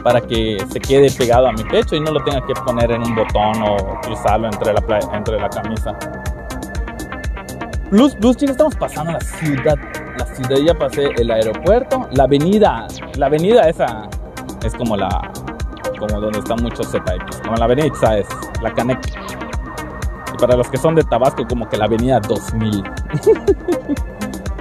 para 0.04 0.22
que 0.22 0.58
se 0.72 0.80
quede 0.80 1.12
pegado 1.12 1.48
a 1.48 1.52
mi 1.52 1.64
pecho 1.64 1.96
y 1.96 2.00
no 2.00 2.12
lo 2.12 2.24
tenga 2.24 2.46
que 2.46 2.54
poner 2.66 2.92
en 2.92 3.04
un 3.04 3.16
botón 3.16 3.62
o 3.62 4.00
cruzarlo 4.02 4.48
entre 4.48 4.74
la, 4.74 5.00
entre 5.14 5.40
la 5.40 5.50
camisa. 5.50 5.98
Plus, 7.90 8.16
plus, 8.16 8.38
chicos, 8.38 8.52
estamos 8.52 8.76
pasando 8.76 9.14
la 9.14 9.20
ciudad. 9.20 9.78
La 10.18 10.26
ciudad, 10.26 10.58
ya 10.64 10.74
pasé 10.74 11.10
el 11.18 11.32
aeropuerto, 11.32 12.08
la 12.12 12.24
avenida, 12.24 12.88
la 13.16 13.26
avenida 13.28 13.68
esa 13.70 14.08
es 14.64 14.76
como 14.76 14.96
la, 14.96 15.10
como 15.98 16.20
donde 16.20 16.40
está 16.40 16.56
mucho 16.56 16.84
ZX, 16.84 17.42
como 17.44 17.56
la 17.56 17.66
avenida 17.66 17.88
es 18.18 18.28
la 18.62 18.74
Canec 18.74 19.00
para 20.40 20.56
los 20.56 20.70
que 20.70 20.78
son 20.78 20.96
de 20.96 21.04
Tabasco, 21.04 21.46
como 21.48 21.68
que 21.68 21.78
la 21.78 21.86
avenida 21.86 22.20
2000. 22.20 22.84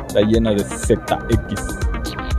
Está 0.09 0.21
llena 0.23 0.51
de 0.51 0.65
ZX. 0.65 1.63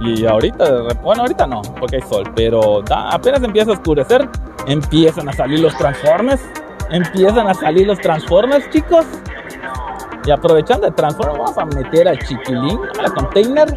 Y 0.01 0.25
ahorita, 0.25 0.93
bueno, 1.03 1.21
ahorita 1.21 1.47
no, 1.47 1.61
porque 1.79 1.97
hay 1.97 2.01
sol, 2.01 2.23
pero 2.35 2.83
apenas 2.89 3.43
empieza 3.43 3.71
a 3.71 3.73
oscurecer, 3.73 4.27
empiezan 4.67 5.29
a 5.29 5.33
salir 5.33 5.59
los 5.59 5.75
Transformers. 5.77 6.41
Empiezan 6.91 7.47
a 7.47 7.53
salir 7.53 7.85
los 7.85 7.99
Transformers, 7.99 8.67
chicos. 8.71 9.05
Y 10.29 10.31
aprovechando 10.31 10.85
el 10.85 10.93
Transformers, 10.93 11.39
vamos 11.39 11.57
a 11.57 11.65
meter 11.65 12.07
al 12.07 12.19
chiquilín 12.19 12.79
a 12.99 13.01
la 13.01 13.09
container 13.09 13.67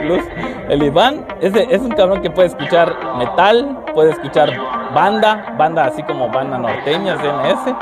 El 0.00 0.82
Iván 0.82 1.26
es, 1.40 1.54
es, 1.54 1.80
un 1.80 1.90
cabrón 1.90 2.22
que 2.22 2.30
puede 2.30 2.48
escuchar 2.48 2.94
metal, 3.18 3.84
puede 3.94 4.10
escuchar 4.10 4.50
banda, 4.94 5.54
banda 5.58 5.86
así 5.86 6.02
como 6.02 6.28
banda 6.28 6.58
norteña, 6.58 7.16
CNS. 7.16 7.74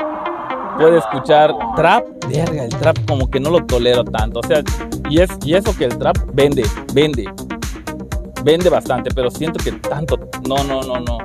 Puede 0.77 0.97
escuchar 0.97 1.53
trap, 1.75 2.05
verga, 2.27 2.63
el 2.63 2.75
trap 2.77 2.97
como 3.07 3.29
que 3.29 3.39
no 3.39 3.49
lo 3.49 3.65
tolero 3.65 4.03
tanto. 4.03 4.39
O 4.39 4.43
sea, 4.43 4.61
y, 5.09 5.19
es, 5.19 5.29
y 5.43 5.53
eso 5.53 5.75
que 5.77 5.85
el 5.85 5.97
trap 5.97 6.17
vende, 6.33 6.63
vende. 6.93 7.31
Vende 8.43 8.69
bastante, 8.69 9.11
pero 9.13 9.29
siento 9.29 9.63
que 9.63 9.71
tanto. 9.73 10.17
No, 10.47 10.63
no, 10.63 10.81
no, 10.81 10.99
no. 10.99 11.17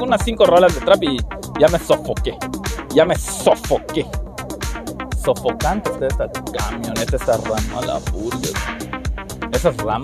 unas 0.00 0.24
cinco 0.24 0.46
rolas 0.46 0.74
de 0.74 0.80
trap 0.80 1.02
y 1.02 1.18
ya 1.58 1.68
me 1.68 1.78
sofoqué. 1.78 2.36
Ya 2.94 3.04
me 3.04 3.14
sofoqué 3.16 4.06
sofocante 5.26 5.90
esta 6.06 6.30
camioneta, 6.52 7.16
esta 7.16 7.36
RAM 7.38 7.76
a 7.76 7.80
la 7.84 7.98
burger. 8.12 8.52
Esa 9.52 9.70
es 9.70 9.76
RAM, 9.78 10.02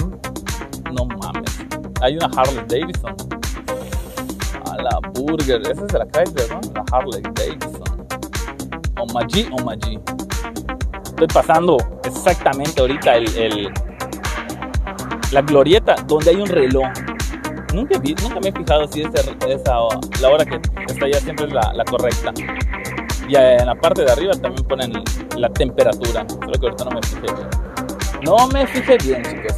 no 0.93 1.05
mames. 1.05 1.59
Hay 2.01 2.17
una 2.17 2.27
Harley 2.37 2.65
Davidson. 2.69 3.15
A 4.71 4.83
la 4.83 4.99
burger. 5.15 5.61
Esa 5.63 5.83
es 5.83 5.89
de 5.89 5.99
la 5.99 6.07
Chrysler, 6.07 6.51
¿no? 6.51 6.61
La 6.75 6.85
Harley 6.93 7.23
Davidson. 7.23 8.07
Omaji, 8.99 9.49
Omaji. 9.53 9.99
Estoy 11.05 11.27
pasando 11.29 11.77
exactamente 12.05 12.81
ahorita 12.81 13.17
el, 13.17 13.73
la 15.31 15.43
glorieta 15.43 15.97
donde 16.07 16.31
hay 16.31 16.37
un 16.37 16.49
reloj. 16.49 16.89
Nunca, 17.75 17.99
vi, 17.99 18.15
nunca 18.23 18.41
me 18.41 18.49
he 18.49 18.53
fijado 18.53 18.87
si 18.89 19.03
esa, 19.03 19.21
esa, 19.49 19.79
la 20.21 20.29
hora 20.29 20.45
que 20.45 20.61
está 20.89 21.07
allá 21.07 21.21
siempre 21.21 21.47
es 21.47 21.53
la, 21.53 21.73
la 21.75 21.85
correcta. 21.85 22.33
Y 23.29 23.37
en 23.37 23.67
la 23.67 23.75
parte 23.75 24.05
de 24.05 24.13
arriba 24.13 24.33
también 24.35 24.67
ponen 24.67 24.93
la 25.37 25.49
temperatura. 25.49 26.27
Creo 26.27 26.53
que 26.53 26.67
ahorita 26.67 26.85
no 26.85 26.91
me 26.91 27.03
fijé. 27.03 27.72
No 28.23 28.47
me 28.49 28.67
fijé 28.69 28.99
bien, 28.99 29.23
chicos. 29.25 29.57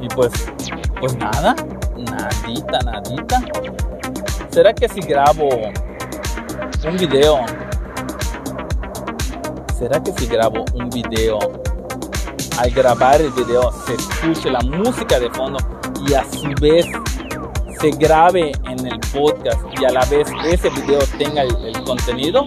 Y 0.00 0.08
pues, 0.08 0.32
pues 1.00 1.16
nada, 1.16 1.56
nadita, 1.96 2.78
nadita. 2.84 3.42
¿Será 4.50 4.72
que 4.72 4.88
si 4.88 5.00
grabo 5.00 5.48
un 6.84 6.96
video? 6.96 7.44
¿Será 9.76 10.00
que 10.00 10.12
si 10.12 10.26
grabo 10.26 10.64
un 10.74 10.88
video, 10.90 11.40
al 12.58 12.70
grabar 12.70 13.20
el 13.20 13.32
video 13.32 13.72
se 13.84 13.94
escuche 13.94 14.48
la 14.48 14.60
música 14.60 15.18
de 15.18 15.30
fondo 15.30 15.58
y 16.06 16.14
a 16.14 16.24
su 16.30 16.48
vez 16.60 16.86
se 17.80 17.90
grabe 17.90 18.52
en 18.68 18.86
el 18.86 19.00
podcast 19.12 19.60
y 19.80 19.84
a 19.84 19.90
la 19.90 20.04
vez 20.04 20.28
ese 20.44 20.70
video 20.70 21.00
tenga 21.18 21.42
el, 21.42 21.82
contenido, 21.82 22.46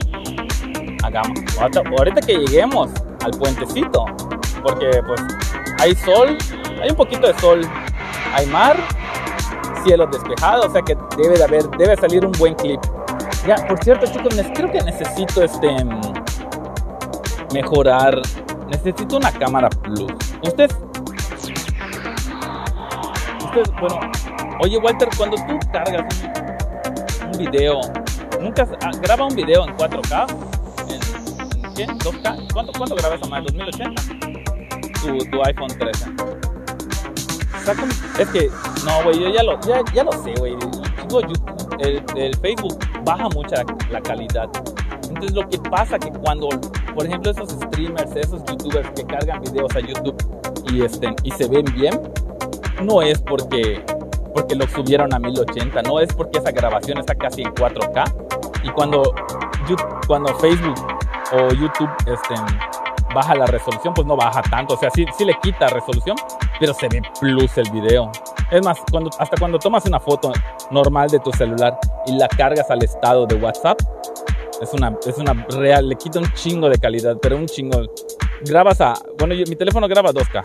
hagamos. 1.04 1.40
Ahorita 1.60 2.22
que 2.22 2.38
lleguemos 2.38 2.90
al 3.26 3.32
puentecito, 3.32 4.06
porque 4.64 5.02
pues 5.06 5.22
hay 5.80 5.96
sol, 5.96 6.38
hay 6.82 6.90
un 6.90 6.96
poquito 6.96 7.28
de 7.28 7.40
sol, 7.40 7.62
hay 8.34 8.46
mar, 8.48 8.78
cielo 9.84 10.08
despejado, 10.08 10.68
o 10.68 10.72
sea 10.72 10.82
que 10.82 10.96
debe 11.18 11.38
de 11.38 11.44
haber, 11.44 11.70
debe 11.72 11.96
salir 11.98 12.26
un 12.26 12.32
buen 12.34 12.54
clip. 12.56 12.80
Ya, 13.48 13.56
por 13.68 13.84
cierto, 13.84 14.08
chicos, 14.08 14.34
creo 14.56 14.72
que 14.72 14.82
necesito 14.82 15.44
este 15.44 15.70
mejorar. 17.54 18.22
Necesito 18.68 19.18
una 19.18 19.32
cámara 19.32 19.70
plus. 19.70 20.12
Ustedes. 20.42 20.76
Ustedes, 23.44 23.72
bueno. 23.80 24.00
Oye, 24.62 24.78
Walter, 24.78 25.10
cuando 25.18 25.38
tú 25.38 25.60
cargas 25.72 26.06
un, 27.26 27.38
video, 27.38 27.82
nunca 28.42 28.68
ah, 28.82 28.92
graba 29.02 29.26
un 29.26 29.36
video 29.36 29.66
en 29.68 29.76
4K, 29.76 30.26
en, 31.78 31.90
en 31.90 31.98
¿qué? 31.98 32.10
¿2K? 32.10 32.54
¿Cuánto, 32.54 32.72
cuánto 32.78 32.96
grabas 32.96 33.22
a 33.24 33.28
más? 33.28 33.44
¿2080? 33.44 35.30
Tu, 35.32 35.44
iPhone 35.44 35.68
13. 35.68 36.06
Saca 37.64 37.84
un- 37.84 37.90
es 38.20 38.28
que, 38.30 38.50
no, 38.86 39.04
güey, 39.04 39.20
yo 39.20 39.30
ya 39.30 39.44
lo, 39.44 39.60
ya, 39.62 39.82
ya 39.94 40.04
lo 40.04 40.12
sé, 40.12 40.34
güey. 40.40 40.56
El, 41.80 42.36
Facebook 42.38 42.78
baja 43.04 43.30
mucho 43.30 43.56
la, 43.56 43.66
la 43.92 44.02
calidad. 44.02 44.50
Entonces, 45.08 45.34
lo 45.34 45.48
que 45.48 45.58
pasa 45.58 46.00
que 46.00 46.10
cuando, 46.10 46.50
por 46.94 47.06
ejemplo, 47.06 47.32
esos 47.32 47.50
streamers, 47.52 48.16
esos 48.16 48.44
youtubers 48.46 48.90
que 48.92 49.04
cargan 49.06 49.42
videos 49.42 49.76
a 49.76 49.80
YouTube 49.80 50.16
y, 50.72 50.84
este, 50.84 51.16
y 51.24 51.32
se 51.32 51.48
ven 51.48 51.66
bien, 51.76 52.00
no 52.84 53.02
es 53.02 53.22
porque, 53.22 53.84
porque 54.34 54.56
lo 54.56 54.68
subieron 54.68 55.14
a 55.14 55.20
1080, 55.20 55.82
no 55.84 56.00
es 56.00 56.12
porque 56.14 56.40
esa 56.40 56.52
grabación 56.52 56.98
está 56.98 57.16
casi 57.16 57.44
en 57.44 57.54
4K. 57.54 58.14
Y 58.64 58.70
cuando, 58.70 59.14
cuando 60.08 60.34
Facebook 60.40 60.76
o 61.34 61.50
YouTube 61.54 61.90
este, 62.06 62.36
baja 63.14 63.36
la 63.36 63.46
resolución, 63.46 63.94
pues 63.94 64.08
no 64.08 64.16
baja 64.16 64.42
tanto. 64.44 64.74
O 64.76 64.78
sea, 64.78 64.90
sí, 64.92 65.06
sí 65.18 65.26
le 65.26 65.38
quita 65.42 65.68
resolución, 65.68 66.16
pero 66.60 66.74
se 66.74 66.88
ve 66.88 67.02
plus 67.20 67.58
el 67.58 67.70
video. 67.72 68.12
Es 68.52 68.64
más, 68.64 68.78
cuando, 68.92 69.10
hasta 69.18 69.38
cuando 69.38 69.58
tomas 69.60 69.86
una 69.86 70.00
foto 70.00 70.32
normal 70.72 71.10
de 71.10 71.20
tu 71.20 71.32
celular 71.32 71.78
y 72.06 72.14
la 72.18 72.28
cargas 72.28 72.70
al 72.70 72.84
estado 72.84 73.26
de 73.26 73.36
WhatsApp, 73.36 73.80
es 74.62 74.72
una, 74.74 74.96
es 75.06 75.18
una 75.18 75.34
real, 75.50 75.90
le 75.90 75.96
quita 75.96 76.20
un 76.20 76.32
chingo 76.34 76.70
de 76.70 76.78
calidad, 76.78 77.18
pero 77.22 77.36
un 77.38 77.46
chingo. 77.48 77.82
Grabas 78.42 78.80
a, 78.82 78.94
bueno, 79.18 79.34
mi 79.36 79.56
teléfono 79.56 79.88
graba 79.88 80.12
2K 80.12 80.42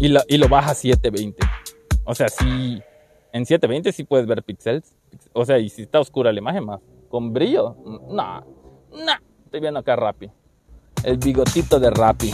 y, 0.00 0.08
lo- 0.08 0.22
y 0.28 0.38
lo 0.38 0.48
baja 0.48 0.70
a 0.72 0.74
720. 0.74 1.44
O 2.04 2.14
sea, 2.14 2.28
sí, 2.28 2.80
en 3.32 3.46
720 3.46 3.92
sí 3.92 4.04
puedes 4.04 4.26
ver 4.26 4.42
píxeles. 4.42 4.94
O 5.32 5.44
sea, 5.44 5.58
y 5.58 5.68
si 5.68 5.82
está 5.82 6.00
oscura 6.00 6.32
la 6.32 6.38
imagen 6.38 6.64
más, 6.64 6.80
con 7.10 7.32
brillo, 7.32 7.76
no, 7.84 8.40
no, 8.90 9.12
estoy 9.52 9.60
viendo 9.60 9.80
acá 9.80 9.96
Rappi. 9.96 10.30
El 11.04 11.18
bigotito 11.18 11.78
de 11.78 11.90
Rappi. 11.90 12.32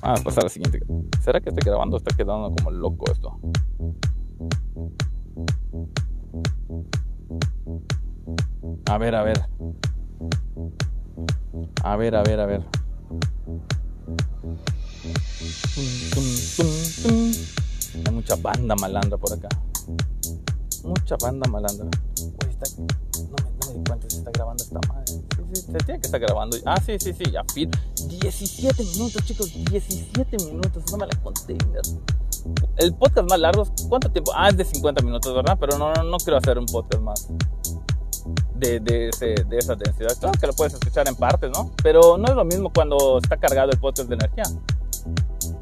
Vamos 0.00 0.20
a 0.20 0.24
pasar 0.24 0.42
a 0.42 0.46
la 0.46 0.50
siguiente. 0.50 0.80
¿Será 1.22 1.40
que 1.40 1.50
estoy 1.50 1.62
grabando? 1.64 1.96
Está 1.96 2.12
quedando 2.16 2.52
como 2.56 2.72
loco 2.72 3.04
esto. 3.08 3.38
A 8.86 8.98
ver, 8.98 9.14
a 9.14 9.22
ver. 9.22 9.40
A 11.84 11.96
ver, 11.96 12.16
a 12.16 12.22
ver, 12.24 12.40
a 12.40 12.46
ver. 12.46 12.64
Hay 18.06 18.12
mucha 18.12 18.34
banda 18.34 18.74
malandra 18.74 19.16
por 19.18 19.32
acá. 19.32 19.48
Mucha 20.82 21.14
banda 21.22 21.48
malandra. 21.48 21.86
Uy, 21.86 22.50
está... 22.50 22.66
no, 22.76 22.86
me, 22.86 23.50
no 23.52 23.68
me 23.68 23.74
di 23.74 23.84
cuenta 23.84 24.10
si 24.10 24.16
está 24.16 24.32
grabando 24.32 24.64
esta 24.64 24.80
madre. 24.88 25.39
Sí, 25.52 25.62
se 25.62 25.78
tiene 25.78 26.00
que 26.00 26.06
estar 26.06 26.20
grabando. 26.20 26.56
Ah, 26.64 26.80
sí, 26.84 26.96
sí, 26.98 27.12
sí, 27.12 27.24
ya 27.30 27.42
fin. 27.52 27.70
17 28.08 28.84
minutos, 28.84 29.24
chicos, 29.24 29.52
17 29.52 30.36
minutos. 30.44 30.84
No 30.90 30.98
me 30.98 31.06
la 31.06 31.16
conté. 31.22 31.56
El 32.76 32.94
podcast 32.94 33.28
más 33.28 33.38
largo, 33.38 33.66
¿cuánto 33.88 34.10
tiempo? 34.10 34.32
Ah, 34.34 34.48
es 34.48 34.56
de 34.56 34.64
50 34.64 35.02
minutos, 35.02 35.34
¿verdad? 35.34 35.56
Pero 35.60 35.78
no, 35.78 35.92
no, 35.92 36.02
no 36.04 36.16
quiero 36.18 36.38
hacer 36.38 36.58
un 36.58 36.66
podcast 36.66 37.02
más 37.02 37.28
de, 38.54 38.80
de, 38.80 39.08
ese, 39.08 39.26
de 39.44 39.58
esa 39.58 39.74
densidad. 39.74 40.16
Claro 40.18 40.38
que 40.38 40.46
lo 40.46 40.52
puedes 40.52 40.74
escuchar 40.74 41.08
en 41.08 41.16
partes, 41.16 41.50
¿no? 41.52 41.70
Pero 41.82 42.16
no 42.18 42.26
es 42.28 42.34
lo 42.34 42.44
mismo 42.44 42.72
cuando 42.72 43.18
está 43.18 43.36
cargado 43.36 43.70
el 43.72 43.78
podcast 43.78 44.08
de 44.08 44.14
energía. 44.14 44.44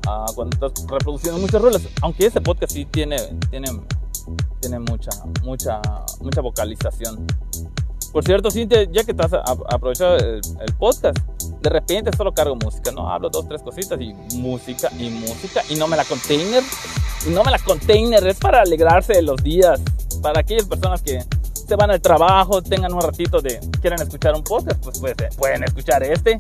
Ah, 0.06 0.26
cuando 0.34 0.54
estás 0.54 0.86
reproduciendo 0.86 1.40
muchos 1.40 1.62
roles. 1.62 1.88
Aunque 2.02 2.26
ese 2.26 2.40
podcast 2.40 2.72
sí 2.72 2.84
tiene, 2.84 3.16
tiene, 3.50 3.68
tiene 4.60 4.78
mucha, 4.80 5.10
mucha, 5.42 5.80
mucha 6.20 6.40
vocalización. 6.40 7.26
Por 8.12 8.24
cierto, 8.24 8.50
Cintia, 8.50 8.84
ya 8.90 9.04
que 9.04 9.10
estás 9.10 9.32
a- 9.34 9.38
a- 9.40 9.56
aprovechado 9.74 10.16
el, 10.16 10.40
el 10.60 10.74
podcast, 10.78 11.18
de 11.60 11.68
repente 11.70 12.10
solo 12.16 12.32
cargo 12.32 12.56
música, 12.56 12.90
¿no? 12.90 13.10
Hablo 13.10 13.28
dos, 13.28 13.46
tres 13.48 13.62
cositas 13.62 14.00
y 14.00 14.14
música 14.36 14.90
y 14.98 15.10
música 15.10 15.62
y 15.68 15.74
no 15.76 15.86
me 15.88 15.96
la 15.96 16.04
container. 16.04 16.62
Y 17.26 17.30
no 17.30 17.42
me 17.44 17.50
la 17.50 17.58
container, 17.58 18.24
es 18.26 18.38
para 18.38 18.62
alegrarse 18.62 19.12
de 19.14 19.22
los 19.22 19.42
días. 19.42 19.80
Para 20.22 20.40
aquellas 20.40 20.66
personas 20.66 21.02
que 21.02 21.22
se 21.52 21.76
van 21.76 21.90
al 21.90 22.00
trabajo, 22.00 22.62
tengan 22.62 22.92
un 22.94 23.00
ratito 23.02 23.40
de, 23.40 23.60
quieren 23.80 24.00
escuchar 24.00 24.34
un 24.34 24.42
podcast, 24.42 24.82
pues, 24.82 24.98
pues, 25.00 25.14
eh, 25.18 25.28
pueden 25.36 25.64
escuchar 25.64 26.02
este. 26.02 26.36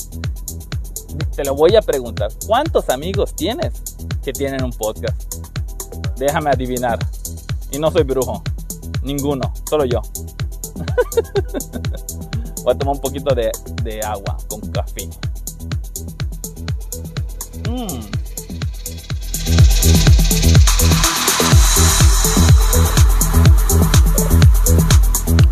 Te 1.34 1.44
lo 1.44 1.54
voy 1.54 1.76
a 1.76 1.82
preguntar, 1.82 2.30
¿cuántos 2.46 2.88
amigos 2.88 3.34
tienes 3.36 3.72
que 4.24 4.32
tienen 4.32 4.62
un 4.64 4.72
podcast? 4.72 5.34
Déjame 6.16 6.50
adivinar. 6.50 6.98
Y 7.70 7.78
no 7.78 7.90
soy 7.90 8.04
brujo. 8.04 8.42
Ninguno, 9.02 9.52
solo 9.68 9.84
yo. 9.84 10.00
Voy 12.64 12.74
a 12.74 12.78
tomar 12.78 12.94
un 12.94 13.00
poquito 13.00 13.34
de, 13.34 13.50
agua 14.02 14.36
con 14.48 14.60
café. 14.72 15.08
Mm. 17.68 18.04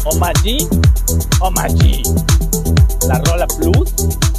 Omaji, 0.05 0.69
Omaji. 1.41 2.03
La 3.09 3.19
Rola 3.19 3.47
Plus. 3.47 4.36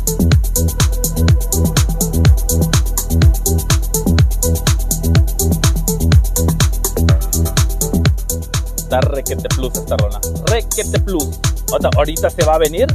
Requete 9.02 9.48
plus 9.50 9.74
esta 9.76 9.98
rola. 9.98 10.20
Requete 10.48 11.00
plus. 11.02 11.40
Otra, 11.72 11.90
ahorita 11.98 12.30
se 12.30 12.46
va 12.46 12.56
a 12.56 12.58
venir 12.58 12.88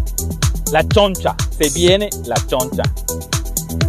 la 0.72 0.86
choncha. 0.88 1.34
Se 1.50 1.70
viene 1.70 2.08
la 2.26 2.36
choncha. 2.46 2.82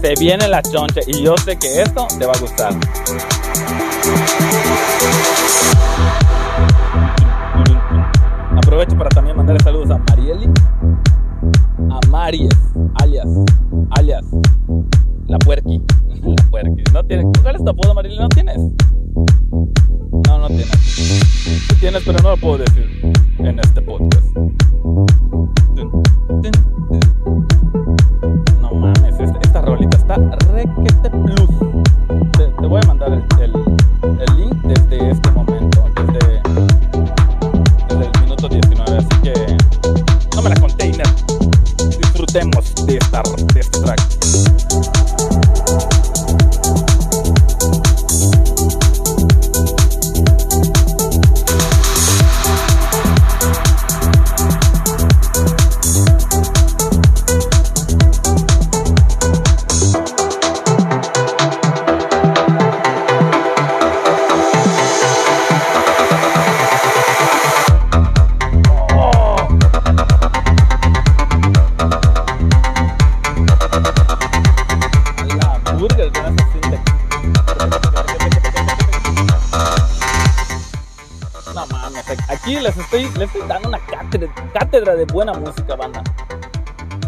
Se 0.02 0.14
viene 0.16 0.48
la 0.48 0.62
choncha. 0.62 1.02
Y 1.08 1.24
yo 1.24 1.36
sé 1.38 1.58
que 1.58 1.82
esto 1.82 2.08
te 2.20 2.26
va 2.26 2.34
a 2.34 2.40
gustar. 2.40 2.74
Aprovecho 8.58 8.98
para 8.98 9.10
también 9.10 9.38
mandarle 9.38 9.64
saludos 9.64 9.90
a 9.92 9.98
Marieli. 9.98 10.50
A 11.90 12.00
Maries, 12.10 12.54
alias, 13.02 13.28
alias, 13.92 14.24
la 15.28 15.38
puerqui. 15.40 15.82
La 16.24 16.44
puerqui. 16.50 16.84
¿No 16.94 17.04
tienes? 17.04 17.26
¿Cuál 17.42 17.56
es 17.56 17.64
tu 17.64 17.70
apodo, 17.70 17.94
Marieli? 17.94 18.18
¿No 18.18 18.30
tienes? 18.30 18.58
No, 20.44 20.50
tienes. 20.50 20.68
Sí 20.76 21.76
tienes, 21.80 22.04
pero 22.04 22.20
no 22.22 22.32
lo 22.32 22.38
puedo 22.38 22.58
decir 22.58 23.02
en 23.40 23.60
este 23.60 23.82
podcast. 23.82 24.28
De 85.06 85.14
buena 85.14 85.34
música, 85.34 85.76
banda. 85.76 86.02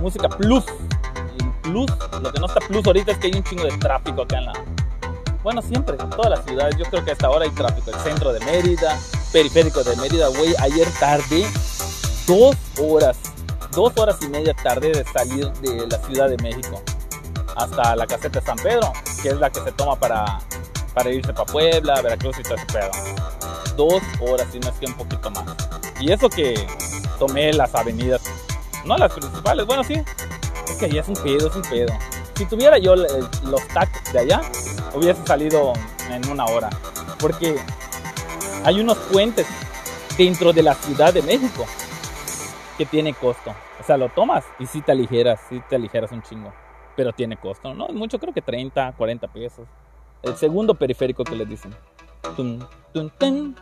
Música 0.01 0.27
plus. 0.27 0.65
Plus, 1.61 1.89
lo 2.21 2.31
que 2.31 2.39
no 2.39 2.45
está 2.45 2.59
plus 2.59 2.85
ahorita 2.85 3.11
es 3.13 3.17
que 3.17 3.27
hay 3.27 3.33
un 3.33 3.43
chingo 3.43 3.63
de 3.63 3.77
tráfico 3.77 4.23
acá 4.23 4.37
en 4.37 4.45
la. 4.45 4.53
Bueno, 5.43 5.61
siempre, 5.61 5.95
en 5.99 6.09
todas 6.09 6.29
las 6.29 6.45
ciudades. 6.45 6.75
Yo 6.77 6.85
creo 6.85 7.05
que 7.05 7.11
hasta 7.11 7.27
ahora 7.27 7.45
hay 7.45 7.51
tráfico. 7.51 7.91
El 7.91 7.99
centro 7.99 8.33
de 8.33 8.39
Mérida, 8.41 8.99
periférico 9.31 9.83
de 9.83 9.95
Mérida, 9.95 10.27
güey. 10.27 10.53
Ayer 10.59 10.87
tarde, 10.99 11.47
dos 12.27 12.55
horas, 12.81 13.17
dos 13.71 13.93
horas 13.97 14.17
y 14.21 14.27
media 14.27 14.53
tarde 14.53 14.91
de 14.91 15.03
salir 15.05 15.51
de 15.53 15.87
la 15.87 15.97
Ciudad 15.99 16.29
de 16.29 16.37
México 16.37 16.81
hasta 17.55 17.95
la 17.95 18.05
caseta 18.05 18.39
de 18.41 18.45
San 18.45 18.57
Pedro, 18.57 18.91
que 19.21 19.29
es 19.29 19.37
la 19.37 19.49
que 19.49 19.61
se 19.61 19.71
toma 19.71 19.95
para, 19.95 20.39
para 20.93 21.09
irse 21.09 21.31
para 21.31 21.45
Puebla, 21.45 22.01
Veracruz 22.01 22.37
y 22.39 22.43
todo 22.43 22.55
ese 22.55 22.65
pedo. 22.65 22.91
Dos 23.77 24.03
horas 24.19 24.47
y 24.53 24.59
no 24.59 24.69
es 24.69 24.75
que 24.75 24.85
un 24.85 24.93
poquito 24.93 25.31
más. 25.31 25.45
Y 25.99 26.11
eso 26.11 26.29
que 26.29 26.67
tomé 27.17 27.53
las 27.53 27.73
avenidas, 27.75 28.21
no 28.85 28.97
las 28.97 29.13
principales, 29.13 29.65
bueno, 29.65 29.83
sí, 29.83 29.95
es 30.67 30.75
que 30.77 30.85
allá 30.85 31.01
es 31.01 31.07
un 31.07 31.15
pedo, 31.15 31.47
es 31.47 31.55
un 31.55 31.61
pedo. 31.63 31.93
Si 32.35 32.45
tuviera 32.45 32.77
yo 32.77 32.95
los 32.95 33.67
tacs 33.73 34.11
de 34.11 34.19
allá, 34.19 34.41
hubiese 34.93 35.25
salido 35.25 35.73
en 36.09 36.27
una 36.29 36.45
hora. 36.45 36.69
Porque 37.19 37.57
hay 38.63 38.79
unos 38.79 38.97
puentes 38.97 39.47
dentro 40.17 40.51
de 40.51 40.63
la 40.63 40.73
Ciudad 40.73 41.13
de 41.13 41.21
México 41.21 41.65
que 42.77 42.85
tiene 42.85 43.13
costo. 43.13 43.55
O 43.79 43.83
sea, 43.83 43.97
lo 43.97 44.09
tomas 44.09 44.43
y 44.59 44.65
sí 44.65 44.81
te 44.81 44.91
aligeras, 44.91 45.39
sí 45.49 45.61
te 45.69 45.75
aligeras 45.75 46.11
un 46.11 46.21
chingo. 46.21 46.53
Pero 46.95 47.13
tiene 47.13 47.37
costo, 47.37 47.73
¿no? 47.73 47.87
Mucho, 47.89 48.19
creo 48.19 48.33
que 48.33 48.41
30, 48.41 48.93
40 48.97 49.27
pesos. 49.27 49.67
El 50.23 50.35
segundo 50.37 50.75
periférico 50.75 51.23
que 51.23 51.35
les 51.35 51.47
dicen. 51.47 51.75
Tun, 52.35 52.65
tun, 52.93 53.11
tun. 53.17 53.55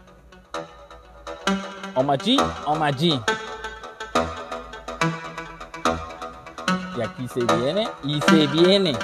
Omaji, 1.95 2.39
Omaji. 2.65 3.19
Y 6.97 7.01
aquí 7.01 7.27
se 7.27 7.41
viene 7.55 7.87
y 8.03 8.19
se 8.21 8.47
viene. 8.47 8.97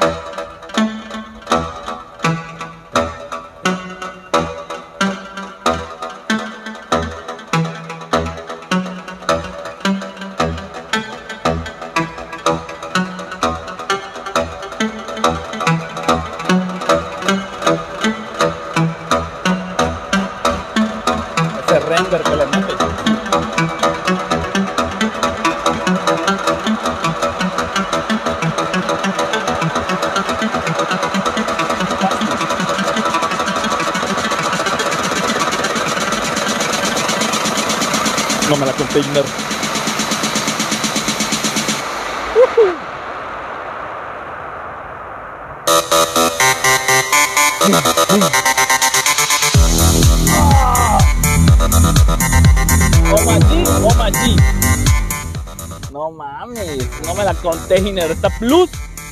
No 57.09 57.15
me 57.15 57.23
la 57.23 57.33
container, 57.33 58.11
está 58.11 58.29
plus. 58.37 58.69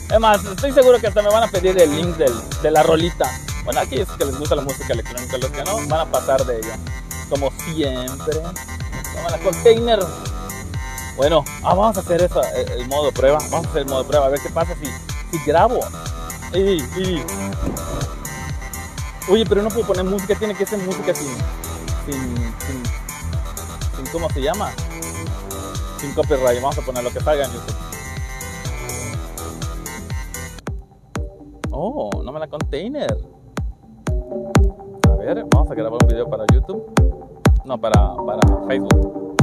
Es 0.07 0.19
más, 0.19 0.43
estoy 0.45 0.71
seguro 0.71 0.99
que 0.99 1.07
hasta 1.07 1.23
me 1.23 1.29
van 1.29 1.43
a 1.43 1.47
pedir 1.47 1.81
el 1.81 1.95
link 1.95 2.15
del, 2.15 2.31
de 2.61 2.69
la 2.69 2.83
rolita. 2.83 3.25
Bueno, 3.65 3.79
aquí 3.79 3.95
es 3.95 4.07
que 4.09 4.23
les 4.23 4.37
gusta 4.37 4.55
la 4.55 4.61
música 4.61 4.93
electrónica, 4.93 5.37
los 5.39 5.49
que 5.49 5.63
no 5.63 5.77
van 5.87 6.01
a 6.01 6.05
pasar 6.05 6.45
de 6.45 6.59
ella. 6.59 6.77
Como 7.27 7.51
siempre. 7.65 8.35
Toma 8.35 9.29
la 9.31 9.39
container. 9.39 9.99
Bueno, 11.15 11.43
ah, 11.63 11.73
vamos 11.73 11.97
a 11.97 12.01
hacer 12.01 12.21
eso, 12.21 12.39
el, 12.55 12.71
el 12.71 12.87
modo 12.87 13.11
prueba. 13.11 13.39
Vamos 13.49 13.65
a 13.65 13.69
hacer 13.69 13.81
el 13.81 13.87
modo 13.87 14.05
prueba, 14.05 14.27
a 14.27 14.29
ver 14.29 14.41
qué 14.41 14.49
pasa 14.49 14.75
si, 14.75 15.35
si 15.35 15.43
grabo. 15.43 15.79
Ey, 16.53 16.87
ey. 16.97 17.25
Oye, 19.27 19.43
pero 19.43 19.63
no 19.63 19.69
puedo 19.69 19.87
poner 19.87 20.03
música, 20.03 20.35
tiene 20.35 20.53
que 20.53 20.67
ser 20.67 20.77
música 20.79 21.15
sin. 21.15 21.33
sin. 22.05 22.35
sin. 22.59 22.83
sin 23.95 24.05
¿cómo 24.11 24.29
se 24.29 24.39
llama? 24.39 24.71
Sin 25.99 26.13
copyright. 26.13 26.61
Vamos 26.61 26.77
a 26.77 26.81
poner 26.83 27.03
lo 27.03 27.11
que 27.11 27.19
salga 27.21 27.47
YouTube. 27.47 27.86
Oh, 31.79 32.09
no 32.23 32.31
me 32.31 32.39
la 32.39 32.47
container. 32.47 33.15
A 35.11 35.15
ver, 35.17 35.45
vamos 35.53 35.69
a 35.69 35.75
grabar 35.75 35.99
un 36.01 36.07
video 36.07 36.27
para 36.27 36.43
YouTube. 36.51 36.83
No, 37.65 37.79
para, 37.79 38.15
para 38.15 38.41
Facebook. 38.67 39.37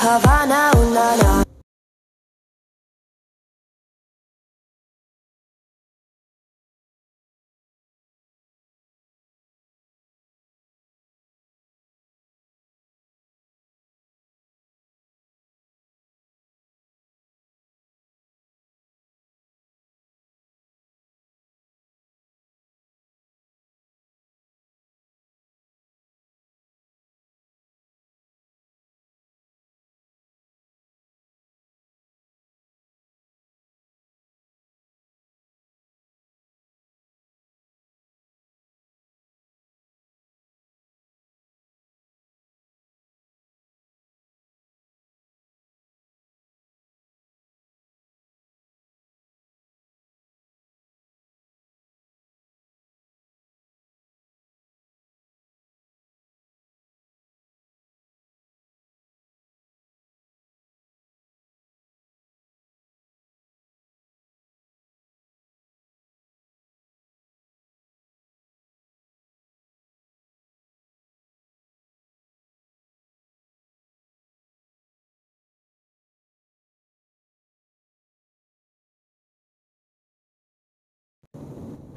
Havana, 0.00 0.72
ooh, 0.74 1.51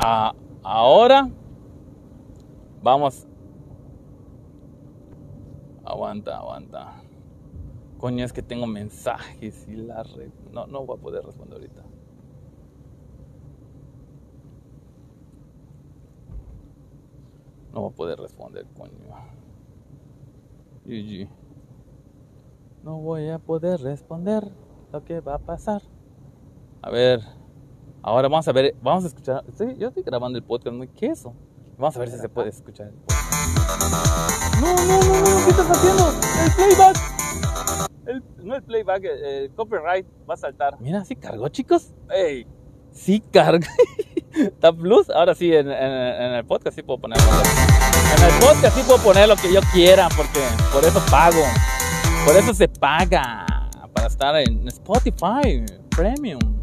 Ah, 0.07 0.35
ahora 0.61 1.31
vamos. 2.83 3.25
Aguanta, 5.83 6.37
aguanta. 6.37 7.01
Coño, 7.97 8.23
es 8.23 8.31
que 8.31 8.43
tengo 8.43 8.67
mensajes 8.67 9.67
y 9.67 9.77
la 9.77 10.03
red. 10.03 10.29
No, 10.51 10.67
no 10.67 10.85
voy 10.85 10.99
a 10.99 11.01
poder 11.01 11.25
responder 11.25 11.55
ahorita. 11.55 11.81
No 17.73 17.81
voy 17.81 17.89
a 17.91 17.95
poder 17.95 18.19
responder, 18.19 18.67
coño. 18.77 18.91
GG. 20.85 21.27
No 22.83 22.99
voy 22.99 23.29
a 23.29 23.39
poder 23.39 23.81
responder 23.81 24.51
lo 24.91 25.03
que 25.03 25.19
va 25.19 25.33
a 25.33 25.39
pasar. 25.39 25.81
A 26.83 26.91
ver. 26.91 27.21
Ahora 28.07 28.27
vamos 28.27 28.47
a 28.47 28.51
ver, 28.51 28.75
vamos 28.83 29.03
a 29.03 29.07
escuchar. 29.07 29.43
estoy- 29.49 29.75
yo 29.79 29.87
estoy 29.87 30.03
grabando 30.03 30.37
el 30.37 30.43
podcast, 30.43 30.75
muy 30.75 30.87
¿qué 30.89 31.07
es 31.07 31.19
eso? 31.21 31.33
Vamos 31.75 31.95
a 31.95 31.99
ver 31.99 32.11
si 32.11 32.19
se 32.19 32.29
puede 32.29 32.49
escuchar. 32.49 32.91
No, 34.61 34.75
no, 34.75 34.85
no, 34.85 34.99
no, 34.99 35.43
¿qué 35.43 35.49
estás 35.49 35.71
haciendo? 35.71 36.13
El 36.43 36.51
playback. 36.51 36.97
El, 38.05 38.23
no 38.45 38.55
el 38.55 38.61
playback, 38.63 39.03
el, 39.05 39.25
el 39.25 39.51
copyright 39.55 40.05
va 40.29 40.35
a 40.35 40.37
saltar. 40.37 40.77
Mira, 40.79 41.03
sí 41.03 41.15
cargó, 41.15 41.49
chicos. 41.49 41.93
Ey, 42.11 42.45
sí 42.91 43.23
carga. 43.31 43.67
Tab 44.59 44.75
Plus, 44.77 45.09
ahora 45.09 45.33
sí, 45.33 45.51
en, 45.51 45.71
en- 45.71 46.21
en 46.21 46.31
el 46.33 46.45
podcast 46.45 46.75
sí 46.75 46.83
puedo 46.83 46.99
ponerlo. 46.99 47.25
En 47.25 48.23
el 48.23 48.39
podcast 48.39 48.77
sí 48.77 48.83
puedo 48.85 48.99
poner 48.99 49.27
lo 49.27 49.35
que 49.35 49.51
yo 49.51 49.61
quiera, 49.73 50.09
porque 50.15 50.41
por 50.71 50.85
eso 50.85 51.01
pago. 51.09 51.41
Por 52.23 52.35
eso 52.35 52.53
se 52.53 52.67
paga. 52.67 53.47
Para 53.95 54.07
estar 54.07 54.35
en 54.35 54.67
Spotify 54.67 55.65
Premium. 55.89 56.54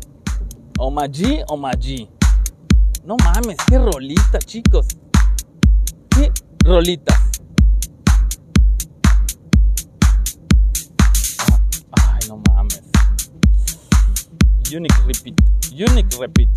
O 0.78 0.90
Magi 0.90 1.42
o 1.48 1.56
Magi. 1.56 2.08
No 3.04 3.16
mames, 3.16 3.56
qué 3.66 3.78
rolita, 3.78 4.38
chicos. 4.38 4.86
Qué 6.10 6.30
rolitas. 6.64 7.18
Ay, 11.92 12.28
no 12.28 12.42
mames. 12.48 12.82
Unique 14.74 14.94
Repeat. 15.06 15.34
Unique 15.72 16.16
Repeat. 16.18 16.48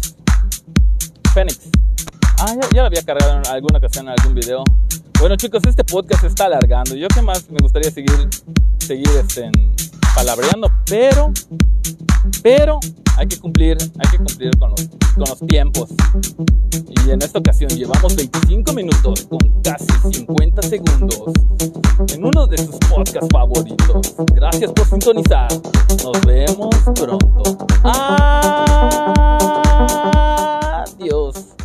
Phoenix. 1.33 1.59
Ah, 2.39 2.53
ya, 2.53 2.69
ya 2.73 2.81
lo 2.81 2.87
había 2.87 3.01
cargado 3.01 3.33
en 3.37 3.47
alguna 3.47 3.79
ocasión 3.79 4.07
en 4.07 4.15
algún 4.17 4.35
video. 4.35 4.63
Bueno, 5.19 5.35
chicos, 5.37 5.63
este 5.65 5.83
podcast 5.83 6.21
se 6.21 6.27
está 6.27 6.45
alargando. 6.45 6.95
Yo 6.95 7.07
que 7.07 7.21
más 7.21 7.49
me 7.49 7.57
gustaría 7.61 7.89
seguir, 7.89 8.29
seguir 8.77 9.09
este, 9.17 9.51
palabreando, 10.13 10.69
pero, 10.85 11.31
pero 12.43 12.79
hay 13.17 13.27
que 13.27 13.37
cumplir, 13.39 13.77
hay 13.99 14.11
que 14.11 14.17
cumplir 14.17 14.51
con 14.57 14.71
los, 15.17 15.39
tiempos. 15.47 15.89
Y 17.05 17.09
en 17.09 17.21
esta 17.21 17.39
ocasión 17.39 17.69
llevamos 17.69 18.15
25 18.15 18.73
minutos 18.73 19.25
con 19.29 19.39
casi 19.61 19.85
50 20.11 20.61
segundos 20.61 21.31
en 22.13 22.25
uno 22.25 22.47
de 22.47 22.57
sus 22.57 22.75
podcasts 22.89 23.29
favoritos. 23.31 24.15
Gracias 24.33 24.71
por 24.71 24.85
sintonizar. 24.87 25.47
Nos 26.03 26.21
vemos 26.25 26.75
pronto. 26.95 27.57
Adiós. 30.99 31.55